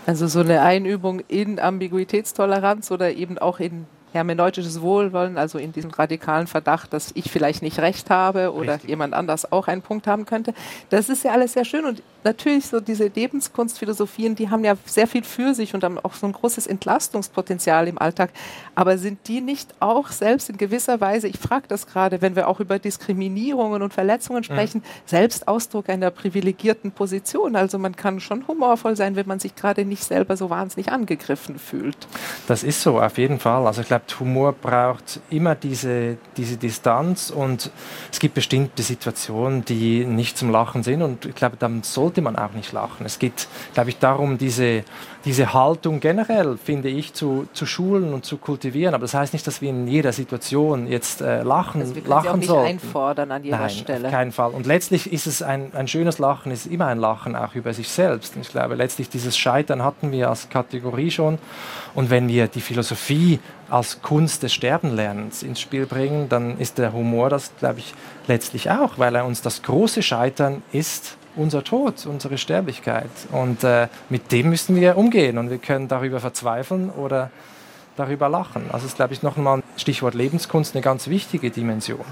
[0.07, 5.91] Also so eine Einübung in Ambiguitätstoleranz oder eben auch in hermeneutisches Wohlwollen, also in diesem
[5.91, 8.91] radikalen Verdacht, dass ich vielleicht nicht recht habe oder Richtig.
[8.91, 10.53] jemand anders auch einen Punkt haben könnte.
[10.89, 15.07] Das ist ja alles sehr schön und natürlich so diese Lebenskunstphilosophien, die haben ja sehr
[15.07, 18.31] viel für sich und haben auch so ein großes Entlastungspotenzial im Alltag.
[18.75, 22.49] Aber sind die nicht auch selbst in gewisser Weise, ich frage das gerade, wenn wir
[22.49, 25.07] auch über Diskriminierungen und Verletzungen sprechen, mhm.
[25.07, 27.57] selbst Ausdruck einer privilegierten Position?
[27.57, 31.59] Also man kann schon humorvoll sein, wenn man sich gerade nicht selber so wahnsinnig angegriffen
[31.59, 31.97] fühlt.
[32.47, 33.67] Das ist so, auf jeden Fall.
[33.67, 37.71] Also ich glaube, Humor braucht immer diese, diese Distanz und
[38.13, 42.23] es gibt bestimmte Situationen, die nicht zum Lachen sind und ich glaube, dann soll sollte
[42.23, 43.07] man auch nicht lachen.
[43.07, 44.83] Es geht, glaube ich, darum, diese,
[45.25, 48.95] diese Haltung generell, finde ich, zu, zu schulen und zu kultivieren.
[48.95, 52.25] Aber das heißt nicht, dass wir in jeder Situation jetzt äh, lachen, also wir lachen
[52.25, 52.67] sie auch nicht sollten.
[52.67, 54.09] einfordern an jeder Nein, Stelle.
[54.09, 54.51] Auf keinen Fall.
[54.51, 57.89] Und letztlich ist es ein, ein schönes Lachen, ist immer ein Lachen auch über sich
[57.89, 58.35] selbst.
[58.41, 61.39] Ich glaube, letztlich dieses Scheitern hatten wir als Kategorie schon.
[61.95, 66.93] Und wenn wir die Philosophie als Kunst des Sterbenlernens ins Spiel bringen, dann ist der
[66.93, 67.95] Humor das, glaube ich,
[68.27, 73.11] letztlich auch, weil er uns das große Scheitern ist unser Tod, unsere Sterblichkeit.
[73.33, 77.31] Und äh, mit dem müssen wir umgehen und wir können darüber verzweifeln oder
[77.97, 78.65] darüber lachen.
[78.73, 82.05] Also ist, glaube ich, nochmal Stichwort Lebenskunst eine ganz wichtige Dimension.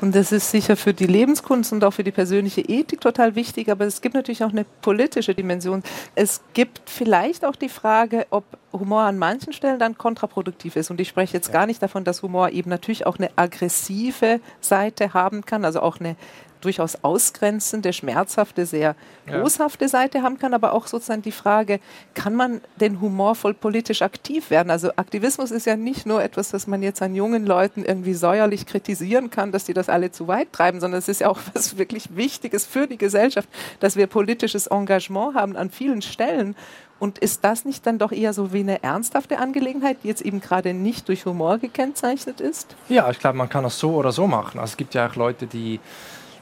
[0.00, 3.68] Und das ist sicher für die Lebenskunst und auch für die persönliche Ethik total wichtig,
[3.68, 5.82] aber es gibt natürlich auch eine politische Dimension.
[6.14, 10.90] Es gibt vielleicht auch die Frage, ob Humor an manchen Stellen dann kontraproduktiv ist.
[10.90, 11.54] Und ich spreche jetzt ja.
[11.54, 15.98] gar nicht davon, dass Humor eben natürlich auch eine aggressive Seite haben kann, also auch
[15.98, 16.14] eine
[16.60, 19.88] durchaus ausgrenzende, schmerzhafte, sehr boshafte ja.
[19.88, 21.80] Seite haben kann, aber auch sozusagen die Frage,
[22.14, 24.70] kann man denn humorvoll politisch aktiv werden?
[24.70, 28.66] Also Aktivismus ist ja nicht nur etwas, das man jetzt an jungen Leuten irgendwie säuerlich
[28.66, 31.78] kritisieren kann, dass die das alle zu weit treiben, sondern es ist ja auch was
[31.78, 33.48] wirklich Wichtiges für die Gesellschaft,
[33.80, 36.56] dass wir politisches Engagement haben an vielen Stellen.
[36.98, 40.40] Und ist das nicht dann doch eher so wie eine ernsthafte Angelegenheit, die jetzt eben
[40.40, 42.74] gerade nicht durch Humor gekennzeichnet ist?
[42.88, 44.58] Ja, ich glaube, man kann das so oder so machen.
[44.58, 45.78] Also es gibt ja auch Leute, die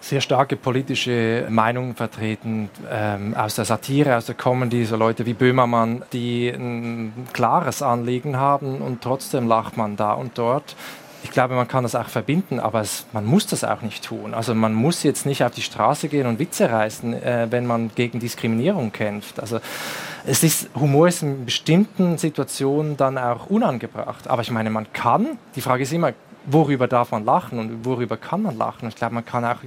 [0.09, 5.35] sehr starke politische Meinungen vertreten, ähm, aus der Satire, aus der Comedy, so Leute wie
[5.35, 10.77] Böhmermann, die ein klares Anliegen haben und trotzdem lacht man da und dort.
[11.25, 14.33] ich glaube, man kann das auch verbinden, aber es, man muss das auch nicht tun.
[14.33, 17.90] Also man muss jetzt nicht auf die Straße gehen und Witze reißen, äh, wenn man
[17.97, 19.40] gegen Diskriminierung kämpft.
[19.40, 19.59] Also
[20.25, 24.28] es ist, Humor ist in bestimmten Situationen dann auch unangebracht.
[24.28, 26.12] Aber ich meine, man kann, die Frage ist immer,
[26.47, 28.88] worüber darf man lachen und worüber kann man lachen?
[28.88, 29.59] Ich glaube, man kann auch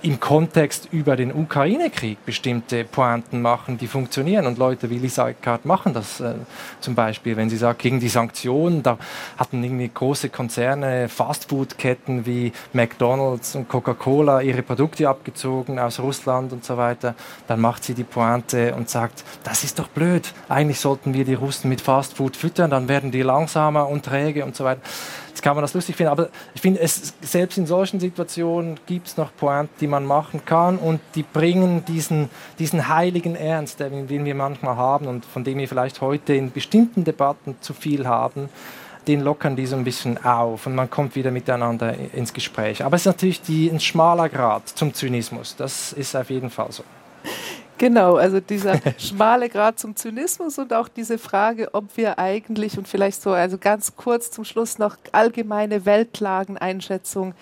[0.00, 4.46] im Kontext über den Ukraine-Krieg bestimmte Pointen machen, die funktionieren.
[4.46, 6.34] Und Leute wie Lisa Eckhardt machen das äh,
[6.80, 8.96] zum Beispiel, wenn sie sagt, gegen die Sanktionen, da
[9.36, 16.64] hatten irgendwie große Konzerne, Fastfood-Ketten wie McDonalds und Coca-Cola ihre Produkte abgezogen aus Russland und
[16.64, 17.16] so weiter.
[17.48, 20.32] Dann macht sie die Pointe und sagt, das ist doch blöd.
[20.48, 24.54] Eigentlich sollten wir die Russen mit Fastfood füttern, dann werden die langsamer und träge und
[24.54, 24.80] so weiter.
[25.38, 29.06] Jetzt kann man das lustig finden, aber ich finde, es, selbst in solchen Situationen gibt
[29.06, 32.28] es noch Pointen, die man machen kann und die bringen diesen,
[32.58, 36.50] diesen heiligen Ernst, den, den wir manchmal haben und von dem wir vielleicht heute in
[36.50, 38.48] bestimmten Debatten zu viel haben,
[39.06, 42.84] den lockern die so ein bisschen auf und man kommt wieder miteinander ins Gespräch.
[42.84, 46.72] Aber es ist natürlich die, ein schmaler Grad zum Zynismus, das ist auf jeden Fall
[46.72, 46.82] so.
[47.78, 52.88] Genau, also dieser schmale Grad zum Zynismus und auch diese Frage, ob wir eigentlich und
[52.88, 57.34] vielleicht so, also ganz kurz zum Schluss noch allgemeine Weltlageneinschätzung.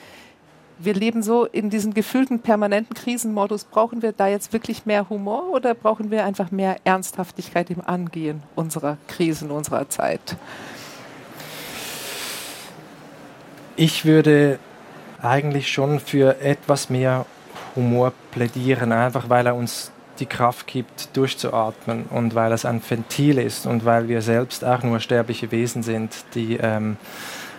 [0.78, 3.64] Wir leben so in diesem gefühlten permanenten Krisenmodus.
[3.64, 8.42] Brauchen wir da jetzt wirklich mehr Humor oder brauchen wir einfach mehr Ernsthaftigkeit im Angehen
[8.54, 10.36] unserer Krisen, unserer Zeit?
[13.74, 14.58] Ich würde
[15.22, 17.24] eigentlich schon für etwas mehr
[17.74, 23.38] Humor plädieren, einfach weil er uns die Kraft gibt, durchzuatmen und weil es ein Ventil
[23.38, 26.96] ist und weil wir selbst auch nur sterbliche Wesen sind, die ähm,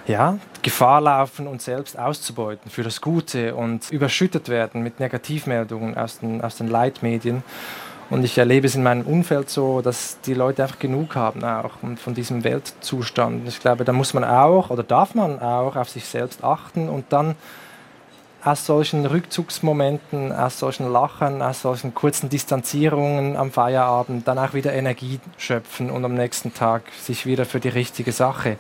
[0.08, 6.20] ja, Gefahr laufen, uns selbst auszubeuten für das Gute und überschüttet werden mit Negativmeldungen aus
[6.20, 7.44] den, aus den Leitmedien.
[8.10, 11.72] Und ich erlebe es in meinem Umfeld so, dass die Leute einfach genug haben auch
[11.82, 13.46] und von diesem Weltzustand.
[13.50, 17.06] Ich glaube, da muss man auch oder darf man auch auf sich selbst achten und
[17.10, 17.36] dann
[18.44, 24.74] aus solchen Rückzugsmomenten, aus solchen Lachen, aus solchen kurzen Distanzierungen am Feierabend dann auch wieder
[24.74, 28.58] Energie schöpfen und am nächsten Tag sich wieder für die richtige Sache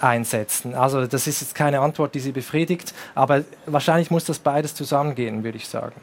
[0.00, 0.74] einsetzen.
[0.74, 5.42] Also das ist jetzt keine Antwort, die Sie befriedigt, aber wahrscheinlich muss das beides zusammengehen,
[5.42, 5.96] würde ich sagen.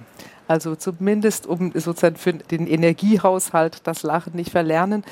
[0.48, 5.04] Also zumindest um sozusagen für den Energiehaushalt das Lachen nicht verlernen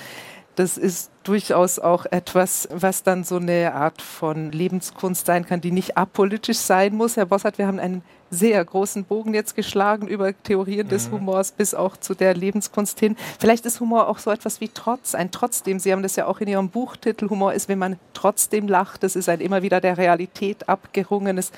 [0.56, 5.72] das ist durchaus auch etwas, was dann so eine Art von Lebenskunst sein kann, die
[5.72, 7.16] nicht apolitisch sein muss.
[7.16, 11.16] Herr Bossert, wir haben einen sehr großen Bogen jetzt geschlagen über Theorien des mhm.
[11.16, 13.18] Humors bis auch zu der Lebenskunst hin.
[13.40, 15.80] Vielleicht ist Humor auch so etwas wie Trotz, ein Trotzdem.
[15.80, 17.30] Sie haben das ja auch in Ihrem Buchtitel.
[17.30, 19.04] Humor ist, wenn man trotzdem lacht.
[19.04, 21.52] Das ist ein immer wieder der Realität abgerungenes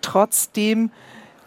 [0.00, 0.90] Trotzdem.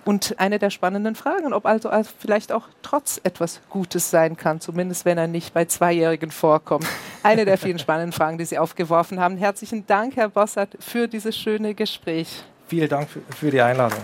[0.06, 1.90] Und eine der spannenden Fragen, ob also
[2.20, 6.86] vielleicht auch trotz etwas Gutes sein kann, zumindest wenn er nicht bei Zweijährigen vorkommt.
[7.24, 9.38] Eine der vielen spannenden Fragen, die Sie aufgeworfen haben.
[9.38, 12.44] Herzlichen Dank, Herr Bossert, für dieses schöne Gespräch.
[12.68, 14.00] Vielen Dank für die Einladung.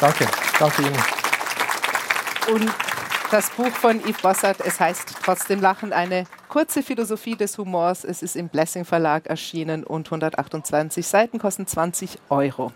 [0.00, 0.26] Danke.
[0.58, 1.02] Danke Ihnen.
[2.54, 2.70] Und
[3.30, 8.04] das Buch von Yves Bossert, es heißt Trotzdem Lachen, eine kurze Philosophie des Humors.
[8.04, 12.72] Es ist im Blessing Verlag erschienen und 128 Seiten kosten 20 Euro.